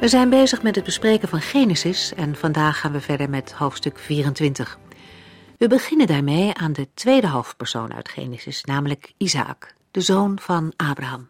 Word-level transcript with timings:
We 0.00 0.08
zijn 0.08 0.30
bezig 0.30 0.62
met 0.62 0.74
het 0.74 0.84
bespreken 0.84 1.28
van 1.28 1.40
Genesis 1.40 2.14
en 2.14 2.36
vandaag 2.36 2.80
gaan 2.80 2.92
we 2.92 3.00
verder 3.00 3.30
met 3.30 3.52
hoofdstuk 3.52 3.98
24. 3.98 4.78
We 5.58 5.68
beginnen 5.68 6.06
daarmee 6.06 6.54
aan 6.54 6.72
de 6.72 6.88
tweede 6.94 7.28
hoofdpersoon 7.28 7.94
uit 7.94 8.08
Genesis, 8.08 8.64
namelijk 8.64 9.12
Isaac, 9.16 9.74
de 9.90 10.00
zoon 10.00 10.38
van 10.40 10.72
Abraham. 10.76 11.28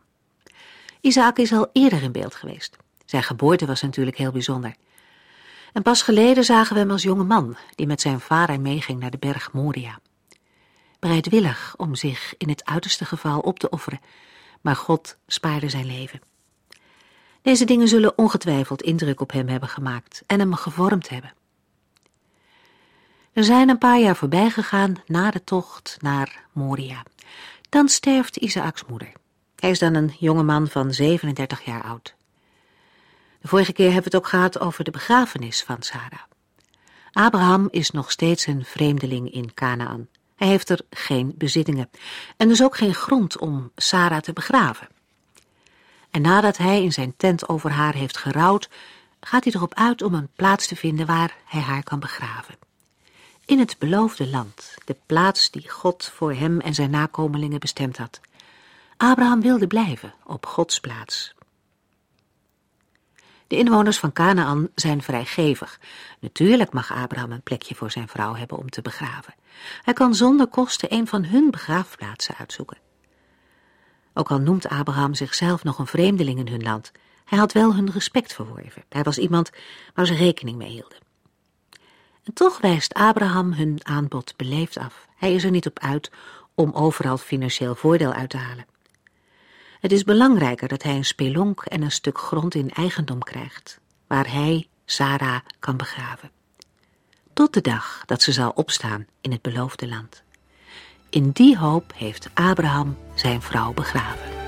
Isaac 1.01 1.39
is 1.39 1.53
al 1.53 1.69
eerder 1.73 2.03
in 2.03 2.12
beeld 2.12 2.35
geweest. 2.35 2.77
Zijn 3.05 3.23
geboorte 3.23 3.67
was 3.67 3.83
natuurlijk 3.83 4.17
heel 4.17 4.33
bijzonder. 4.33 4.75
En 5.73 5.83
pas 5.83 6.03
geleden 6.03 6.45
zagen 6.45 6.75
we 6.75 6.81
hem 6.81 6.91
als 6.91 7.03
jonge 7.03 7.25
man 7.25 7.57
die 7.75 7.87
met 7.87 8.01
zijn 8.01 8.20
vader 8.20 8.61
meeging 8.61 9.01
naar 9.01 9.11
de 9.11 9.19
berg 9.19 9.53
Moria. 9.53 9.98
Bereidwillig 10.98 11.75
om 11.77 11.95
zich 11.95 12.35
in 12.37 12.48
het 12.48 12.64
uiterste 12.64 13.05
geval 13.05 13.41
op 13.41 13.59
te 13.59 13.69
offeren, 13.69 14.01
maar 14.61 14.77
God 14.77 15.19
spaarde 15.27 15.69
zijn 15.69 15.87
leven. 15.87 16.20
Deze 17.42 17.64
dingen 17.64 17.89
zullen 17.89 18.19
ongetwijfeld 18.19 18.83
indruk 18.83 19.20
op 19.20 19.33
hem 19.33 19.48
hebben 19.48 19.69
gemaakt 19.69 20.22
en 20.27 20.39
hem 20.39 20.55
gevormd 20.55 21.08
hebben. 21.08 21.33
Er 23.33 23.45
zijn 23.45 23.69
een 23.69 23.78
paar 23.78 23.98
jaar 23.98 24.17
voorbij 24.17 24.50
gegaan 24.50 24.95
na 25.06 25.30
de 25.30 25.45
tocht 25.45 25.97
naar 26.00 26.47
Moria. 26.53 27.03
Dan 27.69 27.89
sterft 27.89 28.36
Isaaks 28.36 28.84
moeder. 28.84 29.12
Hij 29.56 29.70
is 29.70 29.78
dan 29.78 29.95
een 29.95 30.14
jonge 30.19 30.42
man 30.42 30.69
van 30.69 30.92
37 30.92 31.64
jaar 31.64 31.83
oud. 31.83 32.14
De 33.41 33.48
vorige 33.48 33.73
keer 33.73 33.92
hebben 33.92 34.11
we 34.11 34.17
het 34.17 34.25
ook 34.25 34.30
gehad 34.30 34.61
over 34.61 34.84
de 34.84 34.91
begrafenis 34.91 35.62
van 35.62 35.83
Sarah. 35.83 36.23
Abraham 37.12 37.69
is 37.70 37.91
nog 37.91 38.11
steeds 38.11 38.47
een 38.47 38.64
vreemdeling 38.64 39.33
in 39.33 39.55
Canaan. 39.55 40.08
Hij 40.36 40.48
heeft 40.48 40.69
er 40.69 40.80
geen 40.91 41.34
bezittingen 41.36 41.91
en 42.36 42.48
dus 42.48 42.62
ook 42.62 42.77
geen 42.77 42.95
grond 42.95 43.39
om 43.39 43.70
Sarah 43.77 44.20
te 44.20 44.33
begraven. 44.33 44.89
En 46.11 46.23
nadat 46.23 46.56
hij 46.56 46.83
in 46.83 46.92
zijn 46.92 47.14
tent 47.17 47.48
over 47.48 47.70
haar 47.70 47.95
heeft 47.95 48.17
gerouwd, 48.17 48.69
gaat 49.20 49.45
hij 49.45 49.53
erop 49.53 49.75
uit 49.75 50.03
om 50.03 50.14
een 50.14 50.28
plaats 50.37 50.67
te 50.67 50.77
vinden 50.77 51.06
waar 51.06 51.37
hij 51.45 51.61
haar 51.61 51.83
kan 51.83 52.01
begraven. 52.01 52.55
In 53.45 53.59
het 53.59 53.77
beloofde 53.78 54.27
land, 54.27 54.75
de 54.84 54.97
plaats 55.06 55.51
die 55.51 55.70
God 55.70 56.12
voor 56.14 56.33
hem 56.33 56.61
en 56.61 56.75
zijn 56.75 56.91
nakomelingen 56.91 57.61
bestemd 57.61 57.97
had. 57.97 58.20
Abraham 58.97 59.41
wilde 59.41 59.67
blijven 59.67 60.14
op 60.25 60.47
Gods 60.47 60.81
plaats. 60.81 61.34
De 63.47 63.56
inwoners 63.56 63.98
van 63.98 64.12
Canaan 64.12 64.69
zijn 64.75 65.03
vrijgevig. 65.03 65.81
Natuurlijk 66.20 66.73
mag 66.73 66.92
Abraham 66.92 67.33
een 67.33 67.42
plekje 67.42 67.75
voor 67.75 67.91
zijn 67.91 68.09
vrouw 68.09 68.34
hebben 68.34 68.59
om 68.59 68.70
te 68.70 68.83
begraven. 68.83 69.34
Hij 69.83 69.95
kan 69.95 70.14
zonder 70.14 70.47
kosten 70.47 70.92
een 70.92 71.07
van 71.07 71.25
hun 71.25 71.51
begraafplaatsen 71.51 72.35
uitzoeken. 72.39 72.79
Ook 74.18 74.30
al 74.30 74.39
noemt 74.39 74.68
Abraham 74.68 75.14
zichzelf 75.14 75.64
nog 75.64 75.79
een 75.79 75.86
vreemdeling 75.86 76.39
in 76.39 76.48
hun 76.48 76.62
land, 76.62 76.92
hij 77.24 77.39
had 77.39 77.52
wel 77.52 77.74
hun 77.74 77.90
respect 77.90 78.33
verworven. 78.33 78.84
Hij 78.89 79.02
was 79.02 79.18
iemand 79.18 79.51
waar 79.95 80.06
ze 80.06 80.14
rekening 80.14 80.56
mee 80.56 80.70
hielden. 80.70 80.98
En 82.23 82.33
toch 82.33 82.61
wijst 82.61 82.95
Abraham 82.95 83.52
hun 83.52 83.78
aanbod 83.83 84.36
beleefd 84.36 84.78
af. 84.78 85.07
Hij 85.17 85.34
is 85.34 85.45
er 85.45 85.51
niet 85.51 85.67
op 85.67 85.78
uit 85.78 86.11
om 86.55 86.73
overal 86.73 87.18
financieel 87.18 87.74
voordeel 87.74 88.12
uit 88.12 88.30
te 88.30 88.36
halen. 88.36 88.67
Het 89.80 89.92
is 89.92 90.05
belangrijker 90.05 90.68
dat 90.68 90.83
hij 90.83 90.96
een 90.96 91.05
spelonk 91.05 91.64
en 91.64 91.83
een 91.83 91.90
stuk 91.90 92.18
grond 92.18 92.55
in 92.55 92.70
eigendom 92.70 93.23
krijgt, 93.23 93.80
waar 94.07 94.33
hij 94.33 94.68
Sarah 94.84 95.40
kan 95.58 95.77
begraven. 95.77 96.30
Tot 97.33 97.55
de 97.55 97.61
dag 97.61 98.02
dat 98.07 98.23
ze 98.23 98.33
zal 98.33 98.51
opstaan 98.51 99.07
in 99.20 99.33
het 99.33 99.42
beloofde 99.42 99.89
land. 99.89 100.23
In 101.11 101.30
die 101.30 101.58
hoop 101.58 101.92
heeft 101.95 102.30
Abraham 102.35 102.96
zijn 103.14 103.42
vrouw 103.42 103.73
begraven. 103.73 104.48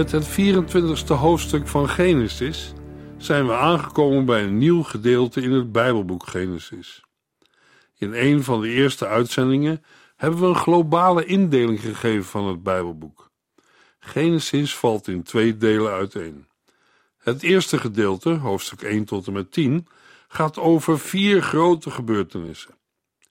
Met 0.00 0.12
het 0.12 0.28
24e 0.28 1.06
hoofdstuk 1.06 1.68
van 1.68 1.88
Genesis 1.88 2.72
zijn 3.16 3.46
we 3.46 3.56
aangekomen 3.56 4.24
bij 4.24 4.44
een 4.44 4.58
nieuw 4.58 4.82
gedeelte 4.82 5.40
in 5.40 5.52
het 5.52 5.72
Bijbelboek 5.72 6.26
Genesis. 6.26 7.04
In 7.96 8.12
een 8.12 8.44
van 8.44 8.60
de 8.60 8.68
eerste 8.68 9.06
uitzendingen 9.06 9.84
hebben 10.16 10.40
we 10.40 10.46
een 10.46 10.54
globale 10.54 11.24
indeling 11.24 11.80
gegeven 11.80 12.24
van 12.24 12.46
het 12.46 12.62
Bijbelboek. 12.62 13.30
Genesis 13.98 14.76
valt 14.76 15.08
in 15.08 15.22
twee 15.22 15.56
delen 15.56 15.92
uiteen. 15.92 16.46
Het 17.18 17.42
eerste 17.42 17.78
gedeelte, 17.78 18.30
hoofdstuk 18.30 18.82
1 18.82 19.04
tot 19.04 19.26
en 19.26 19.32
met 19.32 19.52
10, 19.52 19.86
gaat 20.28 20.58
over 20.58 20.98
vier 20.98 21.42
grote 21.42 21.90
gebeurtenissen. 21.90 22.74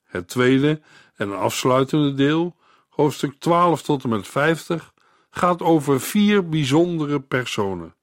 Het 0.04 0.28
tweede 0.28 0.82
en 1.16 1.38
afsluitende 1.38 2.14
deel, 2.14 2.56
hoofdstuk 2.90 3.40
12 3.40 3.82
tot 3.82 4.04
en 4.04 4.10
met 4.10 4.28
50, 4.28 4.94
gaat 5.40 5.62
over 5.62 6.02
vier 6.02 6.50
bijzondere 6.50 7.22
personen. 7.22 7.96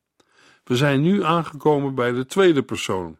We 0.64 0.76
zijn 0.76 1.00
nu 1.00 1.24
aangekomen 1.24 1.94
bij 1.94 2.12
de 2.12 2.26
tweede 2.26 2.62
persoon. 2.62 3.19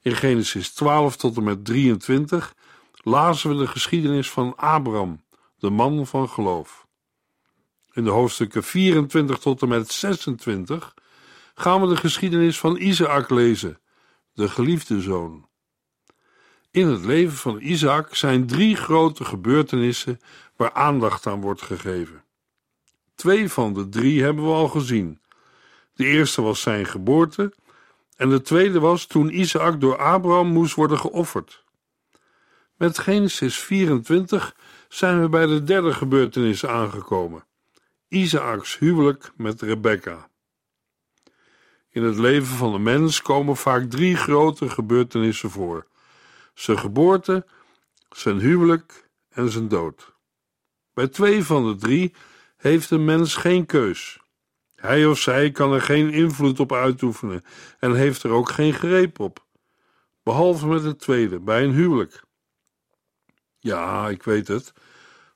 In 0.00 0.16
Genesis 0.16 0.70
12 0.70 1.16
tot 1.16 1.36
en 1.36 1.44
met 1.44 1.64
23 1.64 2.54
lazen 3.02 3.50
we 3.50 3.56
de 3.56 3.66
geschiedenis 3.66 4.30
van 4.30 4.56
Abraham, 4.56 5.24
de 5.58 5.70
man 5.70 6.06
van 6.06 6.28
geloof. 6.28 6.86
In 7.92 8.04
de 8.04 8.10
hoofdstukken 8.10 8.62
24 8.62 9.38
tot 9.38 9.62
en 9.62 9.68
met 9.68 9.90
26 9.90 10.94
gaan 11.54 11.80
we 11.80 11.88
de 11.88 11.96
geschiedenis 11.96 12.58
van 12.58 12.76
Isaac 12.76 13.30
lezen, 13.30 13.80
de 14.32 14.48
geliefde 14.48 15.00
zoon. 15.00 15.48
In 16.70 16.86
het 16.86 17.04
leven 17.04 17.36
van 17.36 17.60
Isaac 17.60 18.14
zijn 18.14 18.46
drie 18.46 18.76
grote 18.76 19.24
gebeurtenissen 19.24 20.20
waar 20.56 20.72
aandacht 20.72 21.26
aan 21.26 21.40
wordt 21.40 21.62
gegeven. 21.62 22.21
Twee 23.22 23.48
van 23.48 23.72
de 23.74 23.88
drie 23.88 24.22
hebben 24.22 24.44
we 24.44 24.50
al 24.50 24.68
gezien. 24.68 25.20
De 25.94 26.06
eerste 26.06 26.42
was 26.42 26.60
zijn 26.60 26.86
geboorte 26.86 27.52
en 28.16 28.28
de 28.28 28.40
tweede 28.40 28.80
was 28.80 29.06
toen 29.06 29.38
Isaac 29.38 29.80
door 29.80 29.96
Abraham 29.96 30.46
moest 30.46 30.74
worden 30.74 30.98
geofferd. 30.98 31.64
Met 32.76 32.98
Genesis 32.98 33.58
24 33.58 34.56
zijn 34.88 35.20
we 35.20 35.28
bij 35.28 35.46
de 35.46 35.62
derde 35.62 35.92
gebeurtenis 35.92 36.66
aangekomen: 36.66 37.44
Isaaks 38.08 38.78
huwelijk 38.78 39.32
met 39.36 39.62
Rebecca. 39.62 40.28
In 41.90 42.02
het 42.02 42.18
leven 42.18 42.56
van 42.56 42.72
de 42.72 42.78
mens 42.78 43.22
komen 43.22 43.56
vaak 43.56 43.90
drie 43.90 44.16
grote 44.16 44.68
gebeurtenissen 44.68 45.50
voor: 45.50 45.86
zijn 46.54 46.78
geboorte, 46.78 47.46
zijn 48.10 48.38
huwelijk 48.38 49.08
en 49.28 49.50
zijn 49.50 49.68
dood. 49.68 50.12
Bij 50.94 51.08
twee 51.08 51.44
van 51.44 51.68
de 51.68 51.76
drie 51.76 52.14
heeft 52.62 52.90
een 52.90 53.04
mens 53.04 53.34
geen 53.34 53.66
keus. 53.66 54.18
Hij 54.74 55.06
of 55.06 55.18
zij 55.18 55.50
kan 55.50 55.72
er 55.72 55.82
geen 55.82 56.10
invloed 56.10 56.60
op 56.60 56.72
uitoefenen 56.72 57.44
en 57.78 57.94
heeft 57.94 58.22
er 58.22 58.30
ook 58.30 58.50
geen 58.50 58.72
greep 58.72 59.18
op. 59.18 59.44
Behalve 60.22 60.66
met 60.66 60.82
het 60.82 60.98
tweede, 60.98 61.40
bij 61.40 61.64
een 61.64 61.72
huwelijk. 61.72 62.22
Ja, 63.58 64.08
ik 64.08 64.22
weet 64.22 64.48
het. 64.48 64.72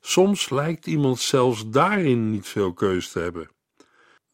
Soms 0.01 0.51
lijkt 0.51 0.87
iemand 0.87 1.19
zelfs 1.19 1.71
daarin 1.71 2.31
niet 2.31 2.47
veel 2.47 2.73
keus 2.73 3.11
te 3.11 3.19
hebben. 3.19 3.51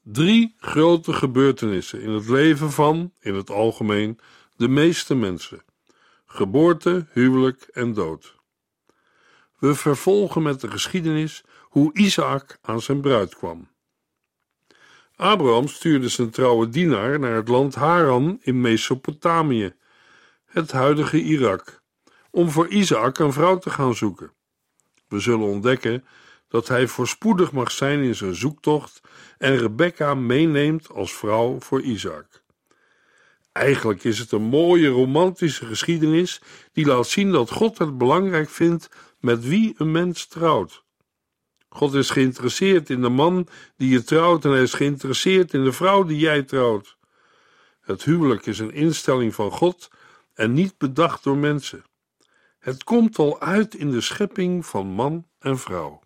Drie 0.03 0.55
grote 0.59 1.12
gebeurtenissen 1.12 2.00
in 2.00 2.11
het 2.11 2.29
leven 2.29 2.73
van, 2.73 3.12
in 3.21 3.35
het 3.35 3.50
algemeen, 3.50 4.19
de 4.56 4.69
meeste 4.69 5.15
mensen. 5.15 5.65
geboorte, 6.27 7.06
huwelijk 7.12 7.62
en 7.62 7.93
dood. 7.93 8.37
We 9.59 9.75
vervolgen 9.75 10.43
met 10.43 10.61
de 10.61 10.71
geschiedenis 10.71 11.44
hoe 11.73 11.91
Isaac 11.93 12.59
aan 12.63 12.81
zijn 12.81 13.01
bruid 13.01 13.35
kwam. 13.35 13.69
Abraham 15.17 15.69
stuurde 15.69 16.09
zijn 16.09 16.31
trouwe 16.31 16.69
dienaar 16.69 17.19
naar 17.19 17.35
het 17.35 17.49
land 17.49 17.75
Haran 17.75 18.39
in 18.43 18.61
Mesopotamië, 18.61 19.75
het 20.45 20.73
huidige 20.73 21.23
Irak, 21.23 21.83
om 22.31 22.51
voor 22.51 22.69
Isaac 22.69 23.19
een 23.19 23.33
vrouw 23.33 23.59
te 23.59 23.71
gaan 23.71 23.95
zoeken. 23.95 24.33
We 25.09 25.21
zullen 25.21 25.47
ontdekken 25.47 26.05
dat 26.49 26.69
hij 26.69 26.87
voorspoedig 26.87 27.53
mag 27.53 27.71
zijn 27.71 28.03
in 28.03 28.15
zijn 28.15 28.35
zoektocht 28.35 29.01
en 29.39 29.57
Rebecca 29.57 30.15
meeneemt 30.15 30.91
als 30.91 31.15
vrouw 31.15 31.61
voor 31.61 31.81
Isaac. 31.81 32.43
Eigenlijk 33.53 34.05
is 34.05 34.19
het 34.19 34.33
een 34.33 34.43
mooie 34.43 34.89
romantische 34.89 35.67
geschiedenis 35.67 36.41
die 36.73 36.87
laat 36.87 37.07
zien 37.07 37.33
dat 37.33 37.51
God 37.51 37.79
het 37.79 37.99
belangrijk 37.99 38.51
vindt 38.51 38.89
met 39.21 39.45
wie 39.45 39.75
een 39.77 39.91
mens 39.91 40.27
trouwt. 40.27 40.83
God 41.73 41.95
is 41.95 42.11
geïnteresseerd 42.11 42.91
in 42.91 43.03
de 43.03 43.09
man 43.09 43.49
die 43.77 43.89
je 43.89 44.05
trouwt 44.05 44.45
en 44.45 44.51
hij 44.51 44.63
is 44.63 44.75
geïnteresseerd 44.75 45.55
in 45.55 45.65
de 45.65 45.73
vrouw 45.73 46.05
die 46.05 46.19
jij 46.19 46.43
trouwt. 46.43 46.97
Het 47.81 48.05
huwelijk 48.05 48.47
is 48.47 48.59
een 48.59 48.73
instelling 48.73 49.35
van 49.35 49.51
God 49.51 49.91
en 50.35 50.53
niet 50.53 50.79
bedacht 50.79 51.25
door 51.25 51.37
mensen. 51.37 51.85
Het 52.59 52.85
komt 52.85 53.19
al 53.19 53.41
uit 53.41 53.75
in 53.75 53.91
de 53.91 54.01
schepping 54.01 54.67
van 54.67 54.87
man 54.87 55.27
en 55.39 55.59
vrouw. 55.59 56.01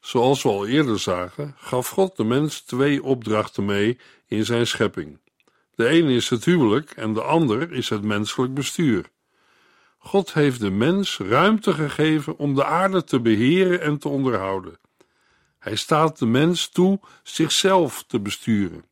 Zoals 0.00 0.42
we 0.42 0.48
al 0.48 0.66
eerder 0.66 0.98
zagen, 0.98 1.54
gaf 1.58 1.88
God 1.88 2.16
de 2.16 2.24
mens 2.24 2.60
twee 2.60 3.02
opdrachten 3.02 3.64
mee 3.64 3.98
in 4.26 4.44
zijn 4.44 4.66
schepping. 4.66 5.18
De 5.74 5.86
ene 5.88 6.12
is 6.12 6.28
het 6.28 6.44
huwelijk 6.44 6.90
en 6.90 7.12
de 7.12 7.22
ander 7.22 7.72
is 7.72 7.88
het 7.88 8.02
menselijk 8.02 8.54
bestuur. 8.54 9.10
God 10.06 10.32
heeft 10.32 10.60
de 10.60 10.70
mens 10.70 11.18
ruimte 11.18 11.72
gegeven 11.72 12.36
om 12.36 12.54
de 12.54 12.64
aarde 12.64 13.04
te 13.04 13.20
beheren 13.20 13.80
en 13.80 13.98
te 13.98 14.08
onderhouden. 14.08 14.78
Hij 15.58 15.76
staat 15.76 16.18
de 16.18 16.26
mens 16.26 16.68
toe 16.68 17.00
zichzelf 17.22 18.04
te 18.06 18.20
besturen. 18.20 18.84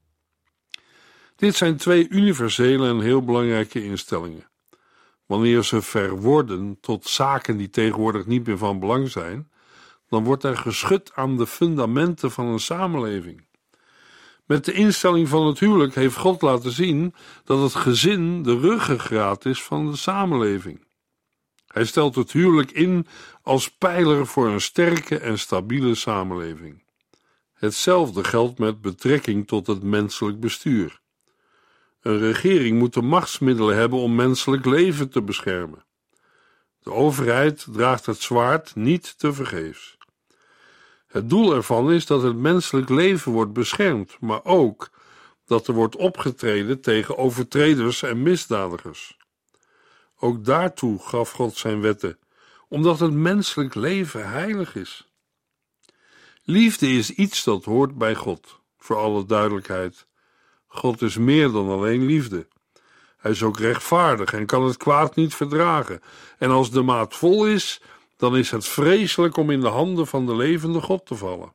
Dit 1.37 1.55
zijn 1.55 1.77
twee 1.77 2.09
universele 2.09 2.89
en 2.89 3.01
heel 3.01 3.25
belangrijke 3.25 3.85
instellingen. 3.85 4.49
Wanneer 5.27 5.65
ze 5.65 5.83
verworden 5.83 6.79
tot 6.81 7.07
zaken 7.07 7.57
die 7.57 7.71
tegenwoordig 7.71 8.27
niet 8.27 8.47
meer 8.47 8.59
van 8.59 8.81
belang 8.81 9.11
zijn, 9.11 9.51
dan 10.09 10.25
wordt 10.25 10.45
er 10.45 10.57
geschud 10.57 11.13
aan 11.15 11.37
de 11.37 11.47
fundamenten 11.47 12.31
van 12.31 12.47
een 12.47 12.61
samenleving. 12.61 13.47
Met 14.47 14.65
de 14.65 14.73
instelling 14.73 15.29
van 15.29 15.47
het 15.47 15.59
huwelijk 15.59 15.95
heeft 15.95 16.17
God 16.17 16.43
laten 16.43 16.73
zien 16.73 17.15
dat 17.45 17.63
het 17.63 17.75
gezin 17.75 18.43
de 18.43 18.59
ruggengraat 18.59 19.45
is 19.45 19.63
van 19.63 19.91
de 19.91 19.97
samenleving. 19.97 20.91
Hij 21.73 21.85
stelt 21.85 22.15
het 22.15 22.33
huwelijk 22.33 22.71
in 22.71 23.07
als 23.43 23.71
pijler 23.71 24.27
voor 24.27 24.49
een 24.49 24.61
sterke 24.61 25.19
en 25.19 25.39
stabiele 25.39 25.95
samenleving. 25.95 26.83
Hetzelfde 27.53 28.25
geldt 28.25 28.59
met 28.59 28.81
betrekking 28.81 29.47
tot 29.47 29.67
het 29.67 29.83
menselijk 29.83 30.41
bestuur. 30.41 31.01
Een 32.01 32.19
regering 32.19 32.79
moet 32.79 32.95
de 32.95 33.03
machtsmiddelen 33.03 33.77
hebben 33.77 33.99
om 33.99 34.15
menselijk 34.15 34.65
leven 34.65 35.09
te 35.09 35.23
beschermen. 35.23 35.85
De 36.83 36.93
overheid 36.93 37.67
draagt 37.73 38.07
het 38.07 38.21
zwaard 38.21 38.75
niet 38.75 39.19
te 39.19 39.33
vergeefs. 39.33 39.97
Het 41.07 41.31
doel 41.31 41.55
ervan 41.55 41.93
is 41.93 42.07
dat 42.07 42.23
het 42.23 42.37
menselijk 42.37 42.89
leven 42.89 43.33
wordt 43.33 43.53
beschermd, 43.53 44.17
maar 44.21 44.45
ook 44.45 44.91
dat 45.47 45.67
er 45.69 45.75
wordt 45.75 45.97
opgetreden 45.97 46.81
tegen 46.81 47.19
overtreders 47.19 48.03
en 48.03 48.23
misdadigers. 48.23 49.17
Ook 50.25 50.45
daartoe 50.45 50.99
gaf 50.99 51.31
God 51.31 51.57
zijn 51.57 51.81
wetten, 51.81 52.19
omdat 52.69 53.01
het 53.01 53.13
menselijk 53.13 53.75
leven 53.75 54.31
heilig 54.31 54.75
is. 54.75 55.09
Liefde 56.43 56.89
is 56.89 57.11
iets 57.11 57.45
dat 57.45 57.65
hoort 57.65 57.99
bij 57.99 58.15
God, 58.15 58.61
voor 58.79 58.97
alle 58.97 59.25
duidelijkheid. 59.25 60.07
God 60.67 61.03
is 61.03 61.17
meer 61.17 61.51
dan 61.51 61.69
alleen 61.69 62.07
liefde. 62.07 62.49
Hij 63.17 63.31
is 63.31 63.43
ook 63.43 63.59
rechtvaardig 63.59 64.33
en 64.33 64.47
kan 64.47 64.65
het 64.65 64.77
kwaad 64.77 65.15
niet 65.15 65.35
verdragen. 65.35 66.01
En 66.39 66.51
als 66.51 66.71
de 66.71 66.83
maat 66.83 67.17
vol 67.17 67.47
is, 67.47 67.81
dan 68.17 68.37
is 68.37 68.51
het 68.51 68.67
vreselijk 68.67 69.37
om 69.37 69.51
in 69.51 69.61
de 69.61 69.69
handen 69.69 70.07
van 70.07 70.27
de 70.27 70.37
levende 70.37 70.81
God 70.81 71.07
te 71.07 71.15
vallen. 71.15 71.55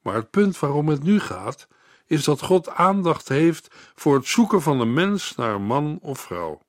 Maar 0.00 0.14
het 0.14 0.30
punt 0.30 0.58
waarom 0.58 0.88
het 0.88 1.02
nu 1.02 1.20
gaat, 1.20 1.68
is 2.06 2.24
dat 2.24 2.42
God 2.42 2.68
aandacht 2.68 3.28
heeft 3.28 3.74
voor 3.94 4.14
het 4.14 4.26
zoeken 4.26 4.62
van 4.62 4.80
een 4.80 4.92
mens 4.92 5.34
naar 5.34 5.60
man 5.60 5.98
of 6.00 6.20
vrouw. 6.20 6.60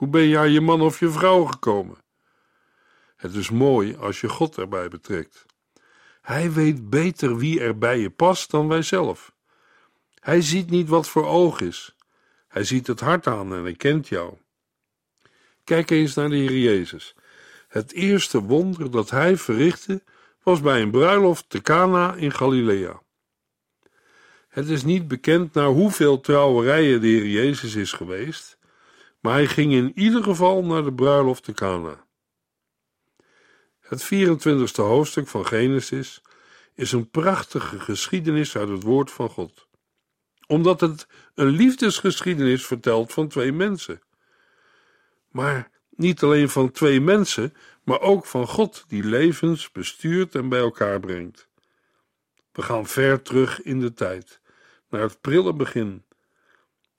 Hoe 0.00 0.08
ben 0.08 0.22
je 0.22 0.38
aan 0.38 0.52
je 0.52 0.60
man 0.60 0.80
of 0.80 1.00
je 1.00 1.10
vrouw 1.10 1.44
gekomen? 1.44 1.96
Het 3.16 3.34
is 3.34 3.50
mooi 3.50 3.96
als 3.96 4.20
je 4.20 4.28
God 4.28 4.58
erbij 4.58 4.88
betrekt. 4.88 5.46
Hij 6.22 6.52
weet 6.52 6.90
beter 6.90 7.36
wie 7.36 7.60
er 7.60 7.78
bij 7.78 7.98
je 7.98 8.10
past 8.10 8.50
dan 8.50 8.68
wij 8.68 8.82
zelf. 8.82 9.32
Hij 10.20 10.40
ziet 10.40 10.70
niet 10.70 10.88
wat 10.88 11.08
voor 11.08 11.26
oog 11.26 11.60
is. 11.60 11.94
Hij 12.48 12.64
ziet 12.64 12.86
het 12.86 13.00
hart 13.00 13.26
aan 13.26 13.54
en 13.54 13.62
hij 13.62 13.74
kent 13.74 14.08
jou. 14.08 14.34
Kijk 15.64 15.90
eens 15.90 16.14
naar 16.14 16.28
de 16.28 16.36
Heer 16.36 16.58
Jezus. 16.58 17.14
Het 17.68 17.92
eerste 17.92 18.42
wonder 18.42 18.90
dat 18.90 19.10
hij 19.10 19.36
verrichtte 19.36 20.02
was 20.42 20.60
bij 20.60 20.82
een 20.82 20.90
bruiloft 20.90 21.44
te 21.48 21.62
Cana 21.62 22.14
in 22.14 22.32
Galilea. 22.32 23.02
Het 24.48 24.68
is 24.68 24.84
niet 24.84 25.08
bekend 25.08 25.54
naar 25.54 25.68
hoeveel 25.68 26.20
trouwerijen 26.20 27.00
de 27.00 27.06
Heer 27.06 27.26
Jezus 27.26 27.74
is 27.74 27.92
geweest, 27.92 28.58
maar 29.20 29.32
hij 29.32 29.46
ging 29.46 29.72
in 29.72 29.92
ieder 29.94 30.22
geval 30.22 30.64
naar 30.64 30.84
de 30.84 30.92
bruiloft 30.92 31.44
te 31.44 31.52
Cana. 31.52 32.04
Het 33.80 34.04
24e 34.04 34.74
hoofdstuk 34.74 35.28
van 35.28 35.46
Genesis 35.46 36.22
is 36.74 36.92
een 36.92 37.10
prachtige 37.10 37.80
geschiedenis 37.80 38.56
uit 38.56 38.68
het 38.68 38.82
woord 38.82 39.10
van 39.10 39.28
God, 39.28 39.66
omdat 40.46 40.80
het 40.80 41.06
een 41.34 41.48
liefdesgeschiedenis 41.48 42.66
vertelt 42.66 43.12
van 43.12 43.28
twee 43.28 43.52
mensen. 43.52 44.00
Maar 45.30 45.70
niet 45.90 46.22
alleen 46.22 46.48
van 46.48 46.70
twee 46.70 47.00
mensen, 47.00 47.54
maar 47.84 48.00
ook 48.00 48.26
van 48.26 48.46
God 48.46 48.84
die 48.88 49.04
levens 49.04 49.72
bestuurt 49.72 50.34
en 50.34 50.48
bij 50.48 50.60
elkaar 50.60 51.00
brengt. 51.00 51.48
We 52.52 52.62
gaan 52.62 52.86
ver 52.86 53.22
terug 53.22 53.62
in 53.62 53.80
de 53.80 53.92
tijd, 53.92 54.40
naar 54.88 55.02
het 55.02 55.20
prille 55.20 55.54
begin. 55.54 56.04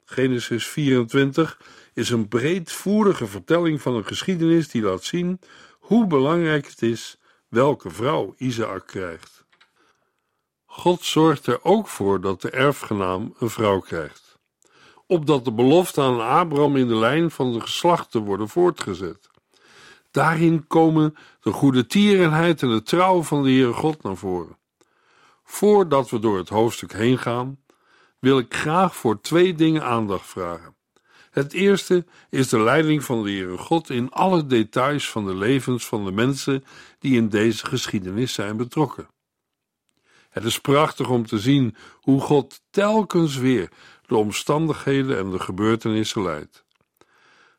Genesis 0.06 0.68
24 0.68 1.60
is 1.94 2.10
een 2.10 2.28
breedvoerige 2.28 3.28
vertelling 3.28 3.82
van 3.82 3.96
een 3.96 4.06
geschiedenis 4.06 4.70
die 4.70 4.82
laat 4.82 5.04
zien 5.04 5.40
hoe 5.80 6.08
belangrijk 6.08 6.68
het 6.68 6.82
is 6.82 7.18
welke 7.48 7.90
vrouw 7.90 8.34
Isaac 8.38 8.88
krijgt. 8.88 9.46
God 10.66 11.04
zorgt 11.04 11.48
er 11.48 11.64
ook 11.64 11.88
voor 11.88 12.22
dat 12.22 12.42
de 12.42 12.50
erfgenaam 12.50 13.36
een 13.40 13.50
vrouw 13.50 13.80
krijgt, 13.80 14.40
opdat 15.08 15.46
de 15.46 15.52
belofte 15.52 16.02
aan 16.02 16.22
Abraham 16.22 16.76
in 16.76 16.88
de 16.88 16.96
lijn 16.96 17.32
van 17.32 17.54
de 17.54 17.62
geslachten 17.62 18.22
worden 18.22 18.50
voortgezet. 18.50 19.30
Daarin 20.12 20.68
komen 20.68 21.16
de 21.40 21.52
goede 21.52 21.86
tierenheid 21.86 22.62
en 22.62 22.70
de 22.70 22.84
trouw 22.84 23.22
van 23.22 23.44
de 23.44 23.50
Heere 23.50 23.74
God 23.74 24.04
naar 24.04 24.16
voren. 24.16 24.58
Voordat 25.44 26.10
we 26.10 26.20
door 26.20 26.38
het 26.38 26.50
hoofdstuk 26.50 26.94
heen 26.94 27.18
gaan, 27.18 27.60
wil 28.20 28.38
ik 28.38 28.56
graag 28.56 28.96
voor 28.96 29.22
twee 29.22 29.56
dingen 29.56 29.84
aandacht 29.84 30.26
vragen. 30.26 30.76
Het 31.32 31.54
eerste 31.54 32.06
is 32.30 32.50
de 32.50 32.60
leiding 32.60 33.04
van 33.04 33.24
de 33.24 33.30
Heere 33.30 33.58
God 33.58 33.90
in 33.90 34.12
alle 34.12 34.46
details 34.46 35.10
van 35.10 35.26
de 35.26 35.36
levens 35.36 35.86
van 35.86 36.06
de 36.06 36.12
mensen 36.12 36.64
die 37.00 37.16
in 37.16 37.30
deze 37.30 37.66
geschiedenis 37.66 38.34
zijn 38.34 38.58
betrokken. 38.58 39.08
Het 40.30 40.44
is 40.44 40.60
prachtig 40.60 41.10
om 41.10 41.26
te 41.26 41.40
zien 41.40 41.76
hoe 42.02 42.22
God 42.22 42.62
telkens 42.70 43.38
weer 43.38 43.70
de 44.06 44.16
omstandigheden 44.16 45.18
en 45.18 45.32
de 45.32 45.40
gebeurtenissen 45.40 46.24
leidt. 46.24 46.64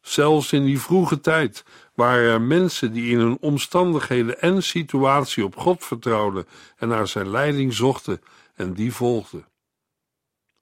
Zelfs 0.00 0.52
in 0.52 0.64
die 0.64 0.80
vroege 0.80 1.20
tijd 1.20 1.64
waren 1.94 2.30
er 2.30 2.40
mensen 2.40 2.92
die 2.92 3.10
in 3.10 3.18
hun 3.18 3.38
omstandigheden 3.40 4.40
en 4.40 4.62
situatie 4.62 5.44
op 5.44 5.56
God 5.56 5.84
vertrouwden 5.84 6.46
en 6.76 6.88
naar 6.88 7.08
zijn 7.08 7.30
leiding 7.30 7.74
zochten 7.74 8.20
en 8.54 8.72
die 8.72 8.92
volgden. 8.92 9.46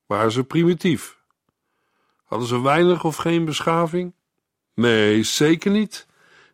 Waren 0.07 0.33
ze 0.33 0.45
primitief? 0.45 1.20
Hadden 2.31 2.49
ze 2.49 2.63
weinig 2.63 3.05
of 3.05 3.17
geen 3.17 3.45
beschaving? 3.45 4.15
Nee, 4.75 5.23
zeker 5.23 5.71
niet. 5.71 6.07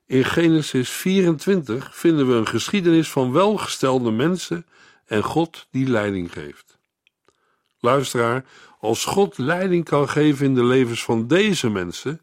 In 0.07 0.25
Genesis 0.25 0.91
24 0.91 1.97
vinden 1.97 2.29
we 2.29 2.35
een 2.35 2.47
geschiedenis 2.47 3.11
van 3.11 3.33
welgestelde 3.33 4.11
mensen 4.11 4.67
en 5.07 5.23
God 5.23 5.67
die 5.71 5.89
leiding 5.89 6.33
geeft. 6.33 6.79
Luisteraar, 7.81 8.45
als 8.81 9.05
God 9.05 9.39
leiding 9.39 9.85
kan 9.85 10.09
geven 10.09 10.47
in 10.47 10.55
de 10.55 10.65
levens 10.65 11.05
van 11.05 11.27
deze 11.27 11.71
mensen, 11.71 12.21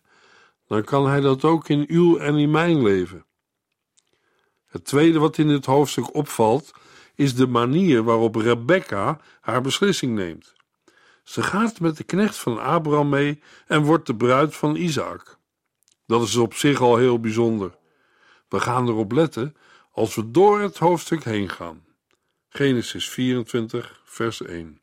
dan 0.68 0.84
kan 0.84 1.08
Hij 1.08 1.20
dat 1.20 1.44
ook 1.44 1.70
in 1.70 1.86
uw 1.88 2.18
en 2.18 2.36
in 2.36 2.52
mijn 2.52 2.84
leven. 2.84 3.26
Het 4.66 4.86
tweede 4.86 5.20
wat 5.20 5.38
in 5.38 5.48
dit 5.48 5.66
hoofdstuk 5.66 6.16
opvalt, 6.16 6.72
is 7.16 7.36
de 7.36 7.48
manier 7.48 8.04
waarop 8.04 8.36
Rebecca 8.36 9.20
haar 9.42 9.62
beslissing 9.62 10.16
neemt. 10.16 10.54
Ze 11.24 11.44
gaat 11.44 11.80
met 11.80 11.98
de 11.98 12.04
knecht 12.04 12.38
van 12.38 12.60
Abraham 12.62 13.10
mee 13.10 13.42
en 13.68 13.84
wordt 13.84 14.06
de 14.06 14.16
bruid 14.16 14.56
van 14.56 14.76
Isaac. 14.76 15.38
Dat 16.06 16.22
is 16.22 16.36
op 16.36 16.54
zich 16.54 16.82
al 16.82 16.98
heel 16.98 17.20
bijzonder. 17.20 17.78
We 18.48 18.60
gaan 18.60 18.88
erop 18.88 19.12
letten 19.12 19.56
als 19.92 20.16
we 20.16 20.32
door 20.32 20.60
het 20.60 20.78
hoofdstuk 20.78 21.24
heen 21.24 21.50
gaan. 21.50 21.86
Genesis 22.50 23.10
24, 23.10 24.02
vers 24.04 24.42
1. 24.42 24.82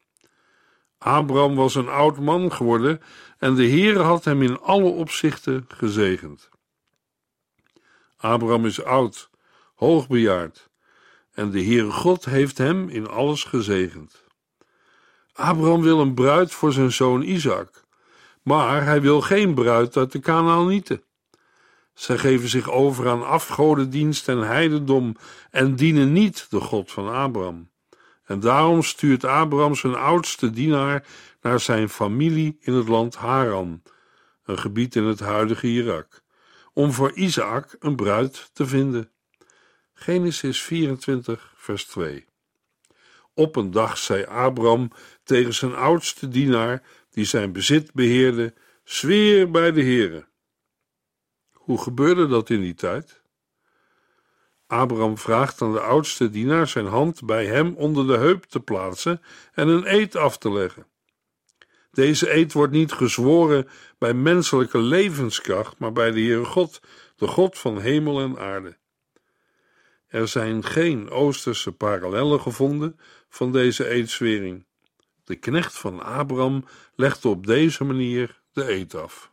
Abraham 0.99 1.55
was 1.55 1.75
een 1.75 1.89
oud 1.89 2.19
man 2.19 2.53
geworden 2.53 3.03
en 3.39 3.55
de 3.55 3.65
Heer 3.65 3.99
had 3.99 4.25
hem 4.25 4.43
in 4.43 4.61
alle 4.61 4.89
opzichten 4.89 5.65
gezegend. 5.69 6.49
Abraham 8.17 8.67
is 8.67 8.83
oud, 8.83 9.31
hoogbejaard, 9.75 10.69
en 11.33 11.51
de 11.51 11.65
Heere 11.65 11.91
God 11.91 12.25
heeft 12.25 12.59
hem 12.59 12.89
in 12.89 13.09
alles 13.09 13.45
gezegend. 13.45 14.25
Abraham 15.41 15.83
wil 15.83 16.01
een 16.01 16.15
bruid 16.15 16.53
voor 16.53 16.73
zijn 16.73 16.93
zoon 16.93 17.23
Isaac, 17.23 17.85
maar 18.43 18.85
hij 18.85 19.01
wil 19.01 19.21
geen 19.21 19.55
bruid 19.55 19.97
uit 19.97 20.13
de 20.13 20.19
Kanaanieten. 20.19 21.03
Zij 21.95 22.19
geven 22.19 22.49
zich 22.49 22.71
over 22.71 23.09
aan 23.09 23.27
afgodendienst 23.27 24.29
en 24.29 24.39
heidendom 24.39 25.17
en 25.51 25.77
dienen 25.77 26.13
niet 26.13 26.47
de 26.51 26.61
God 26.61 26.93
van 26.93 27.09
Abraham. 27.09 27.71
En 28.25 28.41
daarom 28.41 28.83
stuurt 28.83 29.25
Abraham 29.25 29.75
zijn 29.75 29.95
oudste 29.95 30.51
dienaar 30.51 31.07
naar 31.41 31.61
zijn 31.61 31.89
familie 31.89 32.57
in 32.61 32.73
het 32.73 32.89
land 32.89 33.17
Haran, 33.17 33.83
een 34.45 34.59
gebied 34.59 34.97
in 34.97 35.05
het 35.05 35.21
huidige 35.21 35.67
Irak, 35.67 36.23
om 36.73 36.93
voor 36.93 37.13
Isaac 37.13 37.77
een 37.79 37.97
bruid 37.97 38.51
te 38.53 38.67
vinden. 38.67 39.11
Genesis 39.95 40.63
24, 40.63 41.53
vers 41.57 41.85
2. 41.85 42.30
Op 43.41 43.57
een 43.57 43.71
dag 43.71 43.99
zei 43.99 44.25
Abraham 44.25 44.91
tegen 45.25 45.55
zijn 45.55 45.75
oudste 45.75 46.29
dienaar, 46.29 46.83
die 47.11 47.25
zijn 47.25 47.53
bezit 47.53 47.93
beheerde: 47.93 48.55
Zweer 48.85 49.51
bij 49.51 49.73
de 49.73 49.83
Heere. 49.83 50.27
Hoe 51.53 51.83
gebeurde 51.83 52.27
dat 52.27 52.51
in 52.51 52.61
die 52.61 52.75
tijd? 52.75 53.23
Abraham 54.67 55.19
vraagt 55.19 55.63
aan 55.63 55.73
de 55.73 55.81
oudste 55.81 56.31
dienaar 56.31 56.69
zijn 56.69 56.87
hand 56.87 57.25
bij 57.25 57.47
hem 57.47 57.75
onder 57.77 58.07
de 58.07 58.17
heup 58.17 58.45
te 58.45 58.61
plaatsen 58.61 59.23
en 59.53 59.69
een 59.69 59.95
eed 59.95 60.17
af 60.17 60.39
te 60.39 60.53
leggen. 60.53 60.87
Deze 61.91 62.33
eed 62.33 62.53
wordt 62.53 62.73
niet 62.73 62.93
gezworen 62.93 63.69
bij 63.99 64.15
menselijke 64.15 64.79
levenskracht, 64.79 65.79
maar 65.79 65.93
bij 65.93 66.11
de 66.11 66.21
Heere 66.21 66.45
God, 66.45 66.81
de 67.17 67.27
God 67.27 67.59
van 67.59 67.81
hemel 67.81 68.21
en 68.21 68.39
aarde. 68.39 68.79
Er 70.07 70.29
zijn 70.29 70.65
geen 70.65 71.11
Oosterse 71.11 71.73
parallellen 71.73 72.41
gevonden 72.41 72.99
van 73.31 73.53
deze 73.53 73.89
eedzwering. 73.89 74.65
De 75.25 75.37
knecht 75.37 75.79
van 75.79 76.03
Abraham 76.03 76.65
legde 76.95 77.29
op 77.29 77.47
deze 77.47 77.85
manier 77.85 78.41
de 78.53 78.73
eed 78.73 78.95
af. 78.95 79.31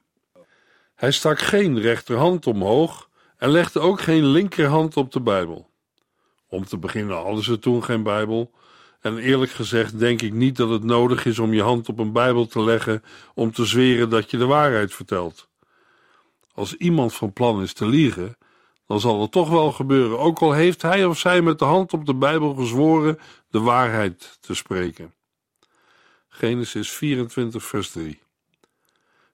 Hij 0.95 1.11
stak 1.11 1.39
geen 1.39 1.79
rechterhand 1.79 2.47
omhoog 2.47 3.09
en 3.37 3.49
legde 3.49 3.79
ook 3.79 4.01
geen 4.01 4.25
linkerhand 4.25 4.97
op 4.97 5.11
de 5.11 5.21
Bijbel. 5.21 5.69
Om 6.47 6.65
te 6.65 6.77
beginnen 6.77 7.15
hadden 7.17 7.43
ze 7.43 7.59
toen 7.59 7.83
geen 7.83 8.03
Bijbel, 8.03 8.51
en 9.01 9.17
eerlijk 9.17 9.51
gezegd 9.51 9.99
denk 9.99 10.21
ik 10.21 10.33
niet 10.33 10.55
dat 10.55 10.69
het 10.69 10.83
nodig 10.83 11.25
is 11.25 11.39
om 11.39 11.53
je 11.53 11.61
hand 11.61 11.89
op 11.89 11.99
een 11.99 12.11
Bijbel 12.11 12.45
te 12.45 12.61
leggen 12.61 13.03
om 13.33 13.51
te 13.51 13.65
zweren 13.65 14.09
dat 14.09 14.31
je 14.31 14.37
de 14.37 14.45
waarheid 14.45 14.93
vertelt. 14.93 15.49
Als 16.53 16.75
iemand 16.75 17.13
van 17.13 17.33
plan 17.33 17.61
is 17.61 17.73
te 17.73 17.85
liegen, 17.85 18.37
dan 18.87 18.99
zal 18.99 19.21
het 19.21 19.31
toch 19.31 19.49
wel 19.49 19.71
gebeuren, 19.71 20.19
ook 20.19 20.39
al 20.39 20.51
heeft 20.51 20.81
hij 20.81 21.05
of 21.05 21.17
zij 21.17 21.41
met 21.41 21.59
de 21.59 21.65
hand 21.65 21.93
op 21.93 22.05
de 22.05 22.15
Bijbel 22.15 22.53
gezworen 22.53 23.19
de 23.49 23.59
waarheid 23.59 24.37
te 24.41 24.55
spreken. 24.55 25.13
Genesis 26.27 26.91
24, 26.91 27.63
vers 27.63 27.89
3. 27.89 28.21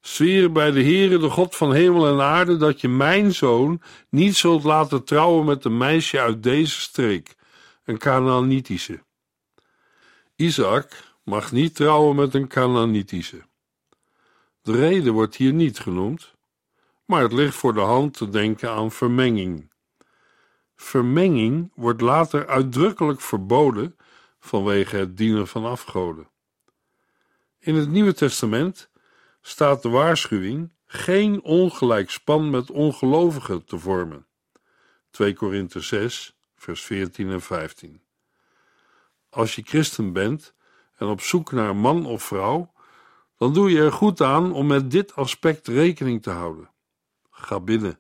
Zweer 0.01 0.51
bij 0.51 0.72
de 0.72 0.84
Heere, 0.84 1.17
de 1.17 1.29
God 1.29 1.55
van 1.55 1.74
hemel 1.74 2.08
en 2.08 2.22
aarde, 2.22 2.58
dat 2.58 2.82
je 2.82 2.89
mijn 2.89 3.34
zoon 3.34 3.82
niet 4.10 4.36
zult 4.36 4.63
laten 4.63 5.03
trouwen 5.03 5.46
met 5.46 5.65
een 5.65 5.77
meisje 5.77 6.20
uit 6.20 6.43
deze 6.43 6.79
streek, 6.79 7.36
een 7.84 7.98
Canaanitische. 7.98 9.03
Isaac 10.36 11.13
mag 11.24 11.51
niet 11.51 11.75
trouwen 11.75 12.15
met 12.15 12.34
een 12.34 12.48
Canaanitische. 12.48 13.41
De 14.62 14.72
reden 14.72 15.13
wordt 15.13 15.36
hier 15.36 15.53
niet 15.53 15.79
genoemd, 15.79 16.34
maar 17.05 17.22
het 17.22 17.34
ligt 17.34 17.55
voor 17.55 17.74
de 17.74 17.79
hand 17.79 18.13
te 18.13 18.29
denken 18.29 18.70
aan 18.70 18.91
vermenging. 18.91 19.72
Vermenging 20.75 21.72
wordt 21.75 22.01
later 22.01 22.48
uitdrukkelijk 22.48 23.22
verboden 23.22 23.96
vanwege 24.43 24.95
het 24.95 25.17
dienen 25.17 25.47
van 25.47 25.65
afgoden. 25.65 26.29
In 27.59 27.75
het 27.75 27.89
Nieuwe 27.89 28.13
Testament 28.13 28.89
staat 29.41 29.81
de 29.81 29.89
waarschuwing 29.89 30.71
geen 30.85 31.43
ongelijk 31.43 32.09
span 32.09 32.50
met 32.50 32.71
ongelovigen 32.71 33.65
te 33.65 33.79
vormen. 33.79 34.25
2 35.12 35.33
Korinthe 35.33 35.79
6, 35.79 36.38
vers 36.55 36.81
14 36.81 37.29
en 37.29 37.41
15. 37.41 38.01
Als 39.29 39.55
je 39.55 39.62
christen 39.62 40.13
bent 40.13 40.53
en 40.95 41.07
op 41.07 41.21
zoek 41.21 41.51
naar 41.51 41.75
man 41.75 42.05
of 42.05 42.23
vrouw, 42.23 42.73
dan 43.38 43.53
doe 43.53 43.71
je 43.71 43.79
er 43.79 43.91
goed 43.91 44.21
aan 44.21 44.53
om 44.53 44.67
met 44.67 44.91
dit 44.91 45.15
aspect 45.15 45.67
rekening 45.67 46.21
te 46.21 46.29
houden. 46.29 46.69
Ga 47.29 47.59
binnen 47.59 48.00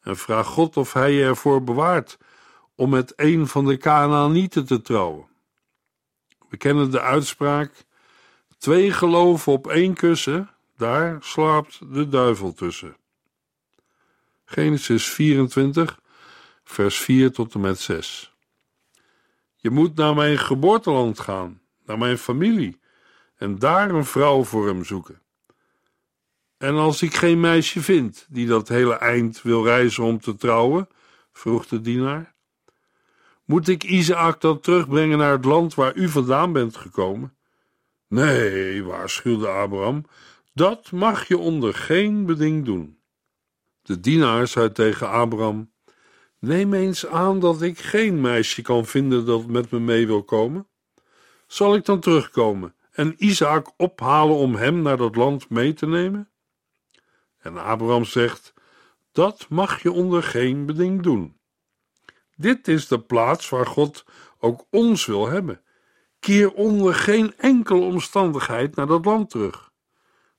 en 0.00 0.16
vraag 0.16 0.46
God 0.46 0.76
of 0.76 0.92
hij 0.92 1.12
je 1.12 1.24
ervoor 1.24 1.64
bewaart 1.64 2.18
om 2.74 2.90
met 2.90 3.12
een 3.16 3.46
van 3.46 3.66
de 3.66 3.76
Kanaanieten 3.76 4.66
te 4.66 4.82
trouwen. 4.82 5.29
We 6.50 6.56
kennen 6.56 6.90
de 6.90 7.00
uitspraak: 7.00 7.72
twee 8.58 8.92
geloven 8.92 9.52
op 9.52 9.68
één 9.68 9.94
kussen, 9.94 10.50
daar 10.76 11.18
slaapt 11.20 11.78
de 11.92 12.08
duivel 12.08 12.52
tussen. 12.52 12.96
Genesis 14.44 15.08
24, 15.08 16.00
vers 16.64 16.98
4 16.98 17.32
tot 17.32 17.54
en 17.54 17.60
met 17.60 17.78
6. 17.78 18.34
Je 19.56 19.70
moet 19.70 19.94
naar 19.94 20.14
mijn 20.14 20.38
geboorteland 20.38 21.20
gaan, 21.20 21.60
naar 21.84 21.98
mijn 21.98 22.18
familie, 22.18 22.80
en 23.36 23.58
daar 23.58 23.90
een 23.90 24.04
vrouw 24.04 24.44
voor 24.44 24.66
hem 24.66 24.84
zoeken. 24.84 25.22
En 26.58 26.74
als 26.74 27.02
ik 27.02 27.14
geen 27.14 27.40
meisje 27.40 27.80
vind 27.80 28.26
die 28.28 28.46
dat 28.46 28.68
hele 28.68 28.94
eind 28.94 29.42
wil 29.42 29.64
reizen 29.64 30.04
om 30.04 30.20
te 30.20 30.36
trouwen, 30.36 30.88
vroeg 31.32 31.66
de 31.66 31.80
dienaar, 31.80 32.34
moet 33.50 33.68
ik 33.68 33.84
Isaac 33.84 34.40
dan 34.40 34.60
terugbrengen 34.60 35.18
naar 35.18 35.32
het 35.32 35.44
land 35.44 35.74
waar 35.74 35.96
u 35.96 36.08
vandaan 36.08 36.52
bent 36.52 36.76
gekomen? 36.76 37.36
Nee, 38.08 38.84
waarschuwde 38.84 39.48
Abraham, 39.48 40.04
dat 40.54 40.92
mag 40.92 41.28
je 41.28 41.38
onder 41.38 41.74
geen 41.74 42.26
beding 42.26 42.64
doen. 42.64 42.98
De 43.82 44.00
dienaar 44.00 44.46
zei 44.46 44.72
tegen 44.72 45.08
Abraham: 45.08 45.72
Neem 46.38 46.74
eens 46.74 47.06
aan 47.06 47.40
dat 47.40 47.62
ik 47.62 47.78
geen 47.78 48.20
meisje 48.20 48.62
kan 48.62 48.86
vinden 48.86 49.26
dat 49.26 49.46
met 49.46 49.70
me 49.70 49.78
mee 49.80 50.06
wil 50.06 50.22
komen. 50.22 50.66
Zal 51.46 51.74
ik 51.74 51.84
dan 51.84 52.00
terugkomen 52.00 52.74
en 52.90 53.14
Isaac 53.18 53.72
ophalen 53.76 54.36
om 54.36 54.54
hem 54.54 54.82
naar 54.82 54.96
dat 54.96 55.16
land 55.16 55.48
mee 55.48 55.72
te 55.72 55.86
nemen? 55.86 56.30
En 57.38 57.56
Abraham 57.58 58.04
zegt: 58.04 58.54
Dat 59.12 59.46
mag 59.48 59.82
je 59.82 59.92
onder 59.92 60.22
geen 60.22 60.66
beding 60.66 61.02
doen. 61.02 61.39
Dit 62.40 62.68
is 62.68 62.88
de 62.88 63.00
plaats 63.00 63.48
waar 63.48 63.66
God 63.66 64.04
ook 64.38 64.66
ons 64.70 65.06
wil 65.06 65.28
hebben. 65.28 65.60
Keer 66.20 66.52
onder 66.52 66.94
geen 66.94 67.34
enkele 67.36 67.80
omstandigheid 67.80 68.76
naar 68.76 68.86
dat 68.86 69.04
land 69.04 69.30
terug, 69.30 69.70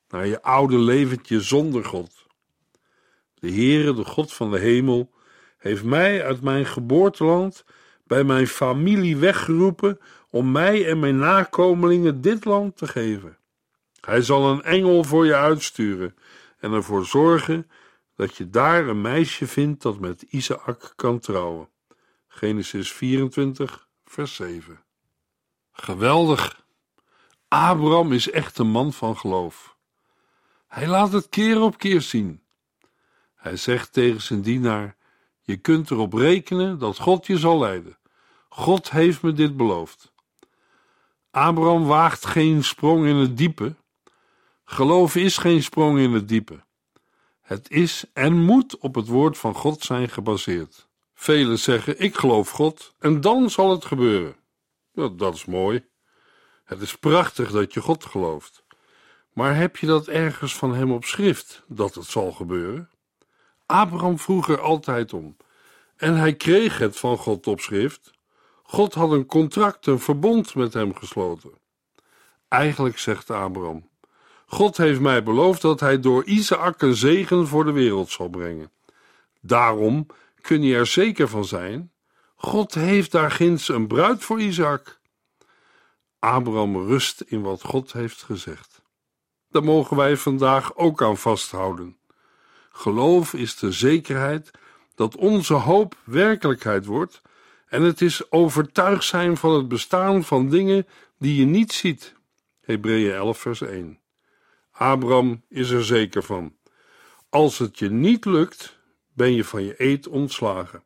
naar 0.10 0.27
je 0.27 0.41
oude 0.41 0.77
leventje 0.77 1.41
zonder 1.41 1.86
God. 1.86 2.27
De 3.34 3.51
Heere, 3.51 3.93
de 3.93 4.05
God 4.05 4.34
van 4.34 4.51
de 4.51 4.60
hemel, 4.60 5.12
heeft 5.58 5.84
mij 5.84 6.25
uit 6.25 6.41
mijn 6.41 6.65
geboorteland 6.65 7.65
bij 8.03 8.24
mijn 8.24 8.48
familie 8.48 9.17
weggeroepen 9.17 10.00
om 10.29 10.51
mij 10.51 10.88
en 10.88 11.00
mijn 11.00 11.17
nakomelingen 11.17 12.22
dit 12.22 12.46
land 12.46 12.77
te 12.77 12.88
geven. 12.88 13.38
Hij 14.00 14.22
zal 14.22 14.51
een 14.51 14.63
engel 14.63 15.03
voor 15.03 15.25
je 15.25 15.36
uitsturen 15.36 16.15
en 16.60 16.72
ervoor 16.72 17.05
zorgen 17.05 17.70
dat 18.15 18.38
je 18.38 18.50
daar 18.50 18.88
een 18.88 19.01
meisje 19.01 19.48
vindt 19.48 19.81
dat 19.81 20.00
met 20.00 20.22
Isaac 20.22 20.93
kan 20.96 21.20
trouwen. 21.20 21.70
Genesis 22.33 22.91
24, 22.91 23.88
vers 24.05 24.35
7. 24.35 24.83
Geweldig! 25.71 26.65
Abraham 27.47 28.11
is 28.11 28.29
echt 28.29 28.57
een 28.57 28.69
man 28.69 28.93
van 28.93 29.17
geloof. 29.17 29.75
Hij 30.67 30.88
laat 30.88 31.11
het 31.11 31.29
keer 31.29 31.61
op 31.61 31.77
keer 31.77 32.01
zien. 32.01 32.41
Hij 33.35 33.57
zegt 33.57 33.93
tegen 33.93 34.21
zijn 34.21 34.41
dienaar: 34.41 34.95
Je 35.41 35.57
kunt 35.57 35.91
erop 35.91 36.13
rekenen 36.13 36.79
dat 36.79 36.97
God 36.97 37.27
je 37.27 37.38
zal 37.38 37.59
leiden. 37.59 37.97
God 38.50 38.91
heeft 38.91 39.21
me 39.21 39.33
dit 39.33 39.57
beloofd. 39.57 40.13
Abraham 41.31 41.85
waagt 41.85 42.25
geen 42.25 42.63
sprong 42.63 43.05
in 43.05 43.15
het 43.15 43.38
diepe. 43.38 43.75
Geloof 44.63 45.15
is 45.15 45.38
geen 45.38 45.63
sprong 45.63 46.00
in 46.00 46.11
het 46.11 46.27
diepe. 46.27 46.63
Het 47.41 47.69
is 47.69 48.05
en 48.13 48.38
moet 48.38 48.77
op 48.77 48.95
het 48.95 49.07
woord 49.07 49.38
van 49.38 49.55
God 49.55 49.83
zijn 49.83 50.09
gebaseerd. 50.09 50.89
Velen 51.22 51.60
zeggen: 51.60 52.00
Ik 52.00 52.16
geloof 52.16 52.50
God 52.50 52.94
en 53.00 53.22
dan 53.22 53.50
zal 53.50 53.72
het 53.72 53.86
gebeuren. 53.86 54.36
dat 54.94 55.34
is 55.34 55.46
mooi. 55.46 55.86
Het 56.63 56.82
is 56.82 56.96
prachtig 56.96 57.51
dat 57.51 57.74
je 57.74 57.82
God 57.82 58.06
gelooft. 58.06 58.63
Maar 59.34 59.56
heb 59.56 59.78
je 59.78 59.88
dat 59.88 60.08
ergens 60.08 60.56
van 60.56 60.75
Hem 60.75 60.92
op 60.92 61.06
schrift 61.06 61.63
dat 61.68 61.96
het 61.96 62.06
zal 62.06 62.32
gebeuren? 62.32 62.90
Abraham 63.66 64.20
vroeg 64.20 64.50
er 64.50 64.62
altijd 64.62 65.13
om. 65.13 65.38
En 65.96 66.16
hij 66.16 66.36
kreeg 66.36 66.78
het 66.78 67.00
van 67.00 67.18
God 67.18 67.48
op 67.48 67.60
schrift. 67.60 68.12
God 68.63 68.94
had 68.94 69.12
een 69.12 69.25
contract, 69.25 69.86
een 69.86 70.00
verbond 70.00 70.56
met 70.56 70.74
hem 70.74 70.96
gesloten. 70.96 71.51
Eigenlijk 72.48 72.98
zegt 72.98 73.30
Abraham: 73.30 73.90
God 74.46 74.78
heeft 74.78 75.00
mij 75.00 75.24
beloofd 75.24 75.62
dat 75.62 75.80
hij 75.80 76.00
door 76.00 76.24
Isaac 76.24 76.82
een 76.82 76.96
zegen 76.96 77.48
voor 77.48 77.66
de 77.66 77.72
wereld 77.72 78.10
zal 78.10 78.30
brengen. 78.30 78.72
Daarom 79.42 80.08
kun 80.41 80.63
je 80.63 80.75
er 80.75 80.88
zeker 80.88 81.27
van 81.27 81.45
zijn: 81.45 81.91
God 82.36 82.74
heeft 82.74 83.12
daar 83.12 83.31
ginds 83.31 83.67
een 83.67 83.88
bruid 83.88 84.24
voor 84.24 84.41
Isaac. 84.41 85.00
Abraham 86.19 86.88
rust 86.88 87.21
in 87.21 87.41
wat 87.41 87.62
God 87.62 87.93
heeft 87.93 88.24
gezegd. 88.24 88.81
Daar 89.50 89.63
mogen 89.63 89.98
wij 89.98 90.17
vandaag 90.17 90.75
ook 90.75 91.01
aan 91.01 91.17
vasthouden. 91.17 91.98
Geloof 92.71 93.33
is 93.33 93.55
de 93.55 93.71
zekerheid 93.71 94.51
dat 94.95 95.15
onze 95.15 95.53
hoop 95.53 95.95
werkelijkheid 96.03 96.86
wordt 96.86 97.21
en 97.67 97.81
het 97.81 98.01
is 98.01 98.31
overtuigd 98.31 99.03
zijn 99.03 99.38
van 99.38 99.53
het 99.53 99.67
bestaan 99.67 100.24
van 100.24 100.50
dingen 100.50 100.88
die 101.19 101.36
je 101.36 101.45
niet 101.45 101.74
ziet. 101.74 102.15
Hebreeën 102.62 103.13
11 103.13 103.38
vers 103.38 103.62
1. 103.62 104.00
Abraham 104.71 105.43
is 105.50 105.69
er 105.69 105.86
zeker 105.86 106.24
van. 106.24 106.55
Als 107.29 107.57
het 107.57 107.79
je 107.79 107.89
niet 107.89 108.25
lukt, 108.25 108.79
ben 109.22 109.34
je 109.34 109.44
van 109.44 109.63
je 109.63 109.74
eed 109.78 110.08
ontslagen. 110.08 110.84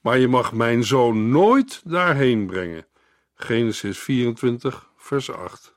Maar 0.00 0.18
je 0.18 0.28
mag 0.28 0.52
mijn 0.52 0.84
zoon 0.84 1.30
nooit 1.30 1.80
daarheen 1.84 2.46
brengen. 2.46 2.86
Genesis 3.34 3.98
24 3.98 4.90
vers 4.96 5.30
8. 5.30 5.74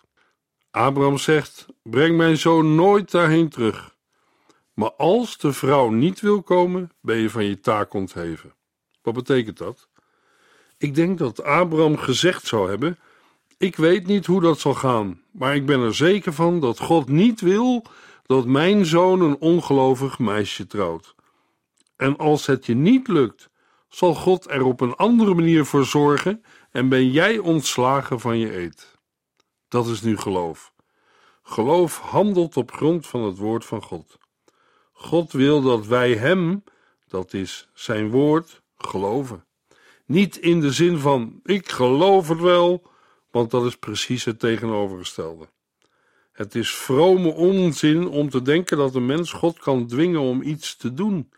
Abraham 0.72 1.18
zegt: 1.18 1.66
Breng 1.84 2.18
mijn 2.18 2.38
zoon 2.38 2.76
nooit 2.76 3.12
daarheen 3.12 3.50
terug. 3.50 3.96
Maar 4.74 4.92
als 4.92 5.38
de 5.38 5.54
vrouw 5.54 5.90
niet 5.90 6.20
wil 6.20 6.42
komen, 6.42 6.92
ben 7.02 7.18
je 7.18 7.30
van 7.30 7.46
je 7.46 7.60
taak 7.60 7.94
ontheven. 7.94 8.54
Wat 9.02 9.14
betekent 9.14 9.58
dat? 9.58 9.90
Ik 10.78 10.96
denk 10.96 11.18
dat 11.18 11.44
Abraham 11.44 11.98
gezegd 11.98 12.46
zou 12.46 12.70
hebben: 12.70 13.00
Ik 13.58 13.76
weet 13.76 14.08
niet 14.08 14.26
hoe 14.26 14.42
dat 14.42 14.60
zal 14.60 14.74
gaan, 14.74 15.22
maar 15.32 15.56
ik 15.56 15.66
ben 15.66 15.80
er 15.80 15.96
zeker 15.96 16.34
van 16.34 16.60
dat 16.60 16.80
God 16.80 17.10
niet 17.10 17.42
wil 17.42 17.86
dat 18.26 18.46
mijn 18.46 18.86
zoon 18.86 19.22
een 19.22 19.38
ongelovig 19.40 20.20
meisje 20.20 20.68
trouwt. 20.68 21.16
En 22.02 22.18
als 22.18 22.46
het 22.46 22.66
je 22.66 22.76
niet 22.76 23.08
lukt, 23.08 23.50
zal 23.90 24.16
God 24.16 24.50
er 24.50 24.64
op 24.64 24.82
een 24.82 24.96
andere 24.96 25.34
manier 25.34 25.66
voor 25.66 25.86
zorgen 25.86 26.44
en 26.72 26.90
ben 26.90 27.12
jij 27.12 27.38
ontslagen 27.38 28.20
van 28.20 28.38
je 28.38 28.58
eed. 28.58 28.98
Dat 29.68 29.88
is 29.88 30.02
nu 30.02 30.18
geloof. 30.18 30.74
Geloof 31.44 32.00
handelt 32.00 32.58
op 32.58 32.72
grond 32.72 33.08
van 33.08 33.24
het 33.24 33.38
woord 33.38 33.66
van 33.66 33.82
God. 33.82 34.18
God 34.92 35.32
wil 35.32 35.62
dat 35.62 35.86
wij 35.86 36.16
Hem, 36.16 36.64
dat 37.08 37.34
is 37.34 37.70
Zijn 37.74 38.10
woord, 38.10 38.62
geloven. 38.78 39.46
Niet 40.06 40.38
in 40.38 40.60
de 40.60 40.72
zin 40.72 40.98
van 40.98 41.40
ik 41.44 41.70
geloof 41.70 42.28
het 42.28 42.40
wel, 42.40 42.92
want 43.32 43.52
dat 43.52 43.66
is 43.66 43.78
precies 43.78 44.26
het 44.26 44.40
tegenovergestelde. 44.40 45.50
Het 46.32 46.56
is 46.56 46.76
vrome 46.76 47.34
onzin 47.34 48.08
om 48.08 48.30
te 48.30 48.42
denken 48.42 48.78
dat 48.78 48.96
een 48.96 49.06
mens 49.06 49.32
God 49.32 49.60
kan 49.60 49.88
dwingen 49.88 50.22
om 50.22 50.42
iets 50.42 50.76
te 50.76 50.94
doen. 50.94 51.30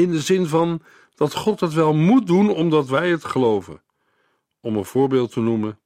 In 0.00 0.10
de 0.10 0.20
zin 0.20 0.46
van 0.46 0.82
dat 1.14 1.34
God 1.34 1.60
het 1.60 1.72
wel 1.72 1.94
moet 1.94 2.26
doen 2.26 2.50
omdat 2.50 2.88
wij 2.88 3.10
het 3.10 3.24
geloven. 3.24 3.82
Om 4.60 4.76
een 4.76 4.84
voorbeeld 4.84 5.32
te 5.32 5.40
noemen. 5.40 5.78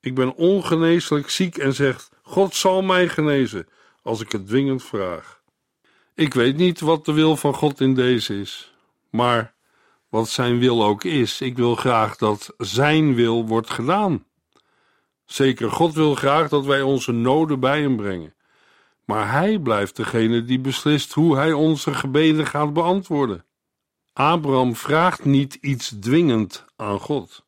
Ik 0.00 0.14
ben 0.14 0.34
ongeneeslijk 0.34 1.30
ziek 1.30 1.56
en 1.56 1.74
zegt: 1.74 2.10
God 2.22 2.54
zal 2.54 2.82
mij 2.82 3.08
genezen 3.08 3.68
als 4.02 4.20
ik 4.20 4.32
het 4.32 4.46
dwingend 4.46 4.82
vraag. 4.82 5.42
Ik 6.14 6.34
weet 6.34 6.56
niet 6.56 6.80
wat 6.80 7.04
de 7.04 7.12
wil 7.12 7.36
van 7.36 7.54
God 7.54 7.80
in 7.80 7.94
deze 7.94 8.40
is, 8.40 8.74
maar 9.10 9.54
wat 10.08 10.28
zijn 10.28 10.58
wil 10.58 10.84
ook 10.84 11.04
is, 11.04 11.40
ik 11.40 11.56
wil 11.56 11.74
graag 11.74 12.16
dat 12.16 12.54
zijn 12.58 13.14
wil 13.14 13.46
wordt 13.46 13.70
gedaan. 13.70 14.24
Zeker, 15.24 15.70
God 15.70 15.94
wil 15.94 16.14
graag 16.14 16.48
dat 16.48 16.64
wij 16.64 16.82
onze 16.82 17.12
noden 17.12 17.60
bij 17.60 17.80
hem 17.80 17.96
brengen, 17.96 18.33
maar 19.04 19.30
hij 19.32 19.58
blijft 19.58 19.96
degene 19.96 20.44
die 20.44 20.60
beslist 20.60 21.12
hoe 21.12 21.36
hij 21.36 21.52
onze 21.52 21.94
gebeden 21.94 22.46
gaat 22.46 22.72
beantwoorden. 22.72 23.44
Abraham 24.12 24.76
vraagt 24.76 25.24
niet 25.24 25.54
iets 25.54 25.94
dwingend 26.00 26.64
aan 26.76 27.00
God. 27.00 27.44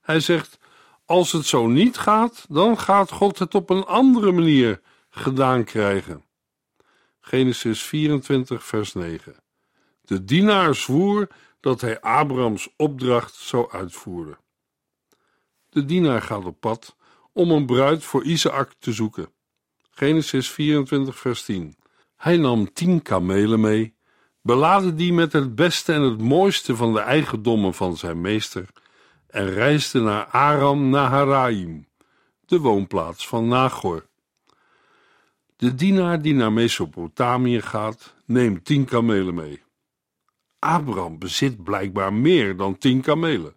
Hij 0.00 0.20
zegt: 0.20 0.58
Als 1.04 1.32
het 1.32 1.46
zo 1.46 1.66
niet 1.66 1.98
gaat, 1.98 2.46
dan 2.48 2.78
gaat 2.78 3.10
God 3.10 3.38
het 3.38 3.54
op 3.54 3.70
een 3.70 3.84
andere 3.84 4.32
manier 4.32 4.80
gedaan 5.10 5.64
krijgen. 5.64 6.24
Genesis 7.20 7.82
24, 7.82 8.64
vers 8.64 8.92
9. 8.94 9.34
De 10.02 10.24
dienaar 10.24 10.74
zwoer 10.74 11.28
dat 11.60 11.80
hij 11.80 12.00
Abrahams 12.00 12.68
opdracht 12.76 13.34
zou 13.34 13.70
uitvoeren. 13.70 14.38
De 15.68 15.84
dienaar 15.84 16.22
gaat 16.22 16.44
op 16.44 16.60
pad 16.60 16.96
om 17.32 17.50
een 17.50 17.66
bruid 17.66 18.04
voor 18.04 18.24
Isaac 18.24 18.72
te 18.78 18.92
zoeken. 18.92 19.32
Genesis 20.00 20.50
24, 20.50 21.18
vers 21.18 21.42
10. 21.42 21.74
Hij 22.16 22.36
nam 22.36 22.72
tien 22.72 23.02
kamelen 23.02 23.60
mee, 23.60 23.94
belaadde 24.42 24.94
die 24.94 25.12
met 25.12 25.32
het 25.32 25.54
beste 25.54 25.92
en 25.92 26.02
het 26.02 26.20
mooiste 26.20 26.76
van 26.76 26.92
de 26.92 27.00
eigendommen 27.00 27.74
van 27.74 27.96
zijn 27.96 28.20
meester 28.20 28.68
en 29.26 29.50
reisde 29.50 30.00
naar 30.00 30.24
Aram 30.24 30.88
Naharaim, 30.88 31.86
de 32.46 32.58
woonplaats 32.58 33.28
van 33.28 33.48
Nagor. 33.48 34.06
De 35.56 35.74
dienaar 35.74 36.22
die 36.22 36.34
naar 36.34 36.52
Mesopotamië 36.52 37.60
gaat, 37.60 38.14
neemt 38.24 38.64
tien 38.64 38.84
kamelen 38.84 39.34
mee. 39.34 39.62
Abraham 40.58 41.18
bezit 41.18 41.62
blijkbaar 41.62 42.12
meer 42.12 42.56
dan 42.56 42.78
tien 42.78 43.00
kamelen. 43.00 43.54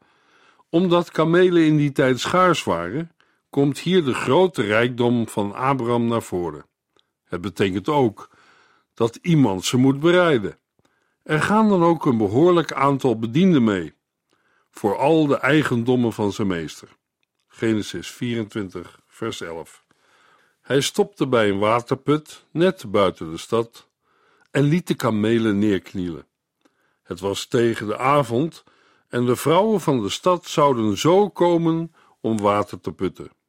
Omdat 0.70 1.12
kamelen 1.12 1.66
in 1.66 1.78
die 1.78 1.92
tijd 1.92 2.20
schaars 2.20 2.64
waren, 2.64 3.12
komt 3.54 3.80
hier 3.80 4.04
de 4.04 4.14
grote 4.14 4.62
rijkdom 4.62 5.28
van 5.28 5.54
Abraham 5.54 6.08
naar 6.08 6.22
voren. 6.22 6.66
Het 7.24 7.42
betekent 7.42 7.88
ook 7.88 8.30
dat 8.94 9.16
iemand 9.22 9.66
ze 9.66 9.78
moet 9.78 10.00
bereiden. 10.00 10.60
Er 11.24 11.42
gaan 11.42 11.70
dan 11.70 11.84
ook 11.84 12.06
een 12.06 12.18
behoorlijk 12.18 12.72
aantal 12.72 13.20
bedienden 13.20 13.64
mee, 13.64 13.94
voor 14.72 14.98
al 14.98 15.28
de 15.28 15.38
eigendommen 15.38 16.14
van 16.14 16.32
zijn 16.32 16.48
meester. 16.48 16.88
Genesis 17.48 18.12
24, 18.12 19.00
vers 19.08 19.42
11. 19.42 19.86
Hij 20.62 20.82
stopte 20.82 21.28
bij 21.28 21.50
een 21.50 21.60
waterput 21.60 22.46
net 22.52 22.92
buiten 22.92 23.32
de 23.32 23.38
stad 23.38 23.90
en 24.52 24.64
liet 24.64 24.88
de 24.88 24.96
kamelen 24.96 25.60
neerknielen. 25.60 26.28
Het 27.04 27.20
was 27.20 27.46
tegen 27.46 27.88
de 27.88 27.98
avond 27.98 28.64
en 29.08 29.26
de 29.26 29.36
vrouwen 29.36 29.82
van 29.82 30.02
de 30.02 30.10
stad 30.10 30.46
zouden 30.46 30.98
zo 30.98 31.30
komen 31.30 31.94
om 32.22 32.40
water 32.40 32.80
te 32.80 32.92
putten. 32.92 33.42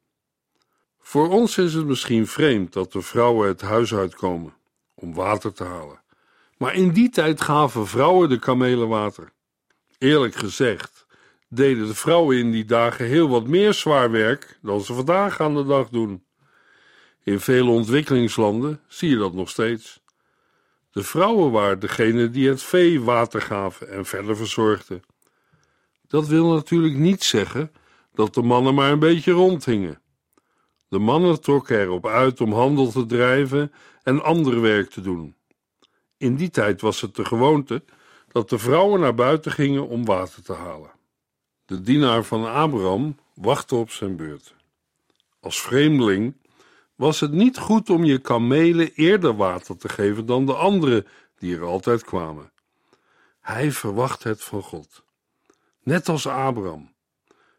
Voor 1.07 1.29
ons 1.29 1.57
is 1.57 1.73
het 1.73 1.85
misschien 1.85 2.27
vreemd 2.27 2.73
dat 2.73 2.91
de 2.91 3.01
vrouwen 3.01 3.47
het 3.47 3.61
huis 3.61 3.93
uitkomen 3.93 4.53
om 4.93 5.13
water 5.13 5.53
te 5.53 5.63
halen. 5.63 6.01
Maar 6.57 6.73
in 6.73 6.91
die 6.91 7.09
tijd 7.09 7.41
gaven 7.41 7.87
vrouwen 7.87 8.29
de 8.29 8.39
kamelen 8.39 8.87
water. 8.87 9.31
Eerlijk 9.97 10.35
gezegd 10.35 11.05
deden 11.49 11.87
de 11.87 11.95
vrouwen 11.95 12.37
in 12.37 12.51
die 12.51 12.65
dagen 12.65 13.05
heel 13.05 13.29
wat 13.29 13.47
meer 13.47 13.73
zwaar 13.73 14.11
werk 14.11 14.59
dan 14.61 14.81
ze 14.81 14.93
vandaag 14.93 15.39
aan 15.39 15.55
de 15.55 15.65
dag 15.65 15.89
doen. 15.89 16.25
In 17.23 17.39
vele 17.39 17.69
ontwikkelingslanden 17.69 18.81
zie 18.87 19.09
je 19.09 19.17
dat 19.17 19.33
nog 19.33 19.49
steeds. 19.49 20.01
De 20.91 21.03
vrouwen 21.03 21.51
waren 21.51 21.79
degene 21.79 22.29
die 22.29 22.49
het 22.49 22.63
vee 22.63 23.01
water 23.01 23.41
gaven 23.41 23.89
en 23.89 24.05
verder 24.05 24.37
verzorgden. 24.37 25.03
Dat 26.07 26.27
wil 26.27 26.53
natuurlijk 26.53 26.95
niet 26.95 27.23
zeggen 27.23 27.71
dat 28.13 28.33
de 28.33 28.41
mannen 28.41 28.73
maar 28.73 28.91
een 28.91 28.99
beetje 28.99 29.31
rondhingen. 29.31 30.03
De 30.95 31.01
mannen 31.01 31.41
trokken 31.41 31.79
erop 31.79 32.07
uit 32.07 32.41
om 32.41 32.53
handel 32.53 32.91
te 32.91 33.05
drijven 33.05 33.71
en 34.03 34.23
ander 34.23 34.61
werk 34.61 34.89
te 34.89 35.01
doen. 35.01 35.35
In 36.17 36.35
die 36.35 36.49
tijd 36.49 36.81
was 36.81 37.01
het 37.01 37.15
de 37.15 37.25
gewoonte 37.25 37.83
dat 38.31 38.49
de 38.49 38.57
vrouwen 38.57 38.99
naar 38.99 39.15
buiten 39.15 39.51
gingen 39.51 39.87
om 39.87 40.05
water 40.05 40.43
te 40.43 40.53
halen. 40.53 40.91
De 41.65 41.81
dienaar 41.81 42.23
van 42.23 42.45
Abraham 42.45 43.17
wachtte 43.33 43.75
op 43.75 43.91
zijn 43.91 44.15
beurt. 44.15 44.55
Als 45.39 45.61
vreemdeling 45.61 46.35
was 46.95 47.19
het 47.19 47.31
niet 47.31 47.57
goed 47.57 47.89
om 47.89 48.03
je 48.03 48.19
kamelen 48.19 48.91
eerder 48.93 49.35
water 49.35 49.77
te 49.77 49.89
geven 49.89 50.25
dan 50.25 50.45
de 50.45 50.53
anderen 50.53 51.07
die 51.37 51.55
er 51.55 51.63
altijd 51.63 52.03
kwamen. 52.03 52.51
Hij 53.41 53.71
verwacht 53.71 54.23
het 54.23 54.43
van 54.43 54.61
God. 54.61 55.03
Net 55.83 56.09
als 56.09 56.27
Abraham. 56.27 56.93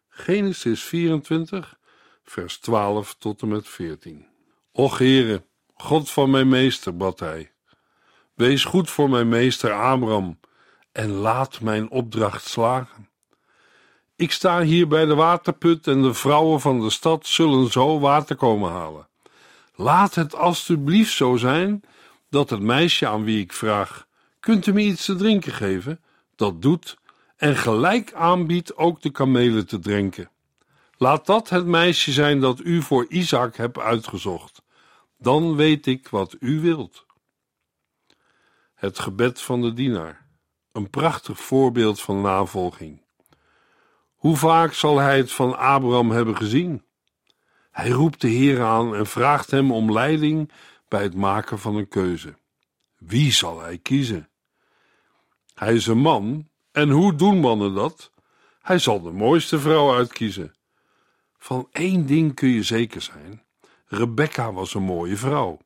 Genesis 0.09 0.83
24, 0.83 1.79
vers 2.27 2.59
12 2.59 3.15
tot 3.19 3.43
en 3.43 3.49
met 3.49 3.69
14. 3.69 4.27
Och 4.73 4.99
Heere, 4.99 5.43
God 5.75 6.11
van 6.11 6.31
mijn 6.31 6.49
meester, 6.49 6.97
bad 6.97 7.21
hij. 7.21 7.53
Wees 8.35 8.65
goed 8.65 8.91
voor 8.91 9.11
mijn 9.11 9.29
meester 9.29 9.73
Abraham 9.73 10.41
en 10.93 11.11
laat 11.11 11.61
mijn 11.61 11.91
opdracht 11.91 12.45
slagen. 12.49 13.09
Ik 14.17 14.33
sta 14.33 14.63
hier 14.63 14.89
bij 14.89 15.05
de 15.05 15.15
waterput 15.15 15.87
en 15.87 16.03
de 16.03 16.15
vrouwen 16.15 16.61
van 16.61 16.81
de 16.81 16.91
stad 16.91 17.27
zullen 17.27 17.71
zo 17.71 18.01
water 18.01 18.37
komen 18.37 18.71
halen. 18.71 19.09
Laat 19.75 20.15
het 20.15 20.35
alstublieft 20.35 21.13
zo 21.13 21.37
zijn 21.37 21.81
dat 22.31 22.51
het 22.51 22.61
meisje 22.61 23.07
aan 23.07 23.25
wie 23.25 23.41
ik 23.41 23.53
vraag: 23.53 24.07
Kunt 24.41 24.67
u 24.67 24.73
me 24.73 24.81
iets 24.81 25.05
te 25.05 25.15
drinken 25.15 25.53
geven? 25.53 26.01
Dat 26.37 26.63
doet 26.63 26.97
en 27.37 27.57
gelijk 27.57 28.13
aanbiedt 28.13 28.77
ook 28.77 29.03
de 29.03 29.11
kamelen 29.11 29.67
te 29.67 29.79
drinken. 29.79 30.31
Laat 30.99 31.27
dat 31.27 31.49
het 31.49 31.67
meisje 31.67 32.13
zijn 32.13 32.41
dat 32.41 32.61
u 32.61 32.83
voor 32.83 33.07
Isaac 33.09 33.57
hebt 33.57 33.79
uitgezocht. 33.79 34.63
Dan 35.19 35.57
weet 35.57 35.87
ik 35.87 36.09
wat 36.09 36.37
u 36.41 36.61
wilt. 36.61 37.07
Het 38.75 38.99
gebed 38.99 39.41
van 39.41 39.61
de 39.61 39.73
dienaar. 39.73 40.27
Een 40.73 40.91
prachtig 40.91 41.41
voorbeeld 41.41 42.01
van 42.01 42.21
navolging. 42.21 43.03
Hoe 44.15 44.37
vaak 44.37 44.73
zal 44.73 44.99
hij 44.99 45.17
het 45.17 45.33
van 45.33 45.59
Abraham 45.59 46.11
hebben 46.11 46.37
gezien? 46.37 46.85
Hij 47.71 47.91
roept 47.91 48.21
de 48.21 48.29
Heer 48.29 48.63
aan 48.63 48.95
en 48.95 49.07
vraagt 49.07 49.51
hem 49.51 49.73
om 49.73 49.93
leiding 49.93 50.53
bij 50.89 51.03
het 51.03 51.15
maken 51.15 51.59
van 51.59 51.77
een 51.77 51.89
keuze. 51.89 52.39
Wie 52.97 53.33
zal 53.33 53.61
hij 53.61 53.79
kiezen? 53.79 54.29
Hij 55.55 55.75
is 55.75 55.87
een 55.87 55.99
man, 55.99 56.49
en 56.73 56.91
hoe 56.91 57.15
doen 57.15 57.41
mannen 57.41 57.75
dat? 57.75 58.11
Hij 58.61 58.79
zal 58.79 59.03
de 59.03 59.11
mooiste 59.11 59.61
vrouw 59.61 59.95
uitkiezen. 59.95 60.55
Van 61.47 61.69
één 61.73 62.07
ding 62.07 62.35
kun 62.35 62.49
je 62.49 62.63
zeker 62.63 63.03
zijn: 63.03 63.43
Rebecca 63.87 64.53
was 64.53 64.75
een 64.75 64.83
mooie 64.83 65.17
vrouw. 65.17 65.59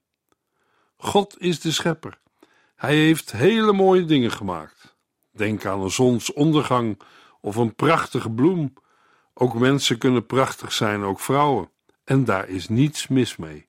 God 0.97 1.35
is 1.39 1.61
de 1.61 1.73
schepper. 1.73 2.21
Hij 2.77 2.97
heeft 2.97 3.33
hele 3.33 3.73
mooie 3.73 4.05
dingen 4.05 4.31
gemaakt. 4.31 4.97
Denk 5.33 5.67
aan 5.67 5.81
een 5.81 5.91
zonsondergang 5.91 7.01
of 7.41 7.57
een 7.57 7.75
prachtige 7.75 8.31
bloem. 8.31 8.73
Ook 9.35 9.55
mensen 9.55 9.99
kunnen 9.99 10.27
prachtig 10.27 10.73
zijn, 10.73 11.03
ook 11.03 11.21
vrouwen. 11.21 11.71
En 12.05 12.25
daar 12.25 12.49
is 12.49 12.69
niets 12.69 13.09
mis 13.09 13.37
mee. 13.37 13.69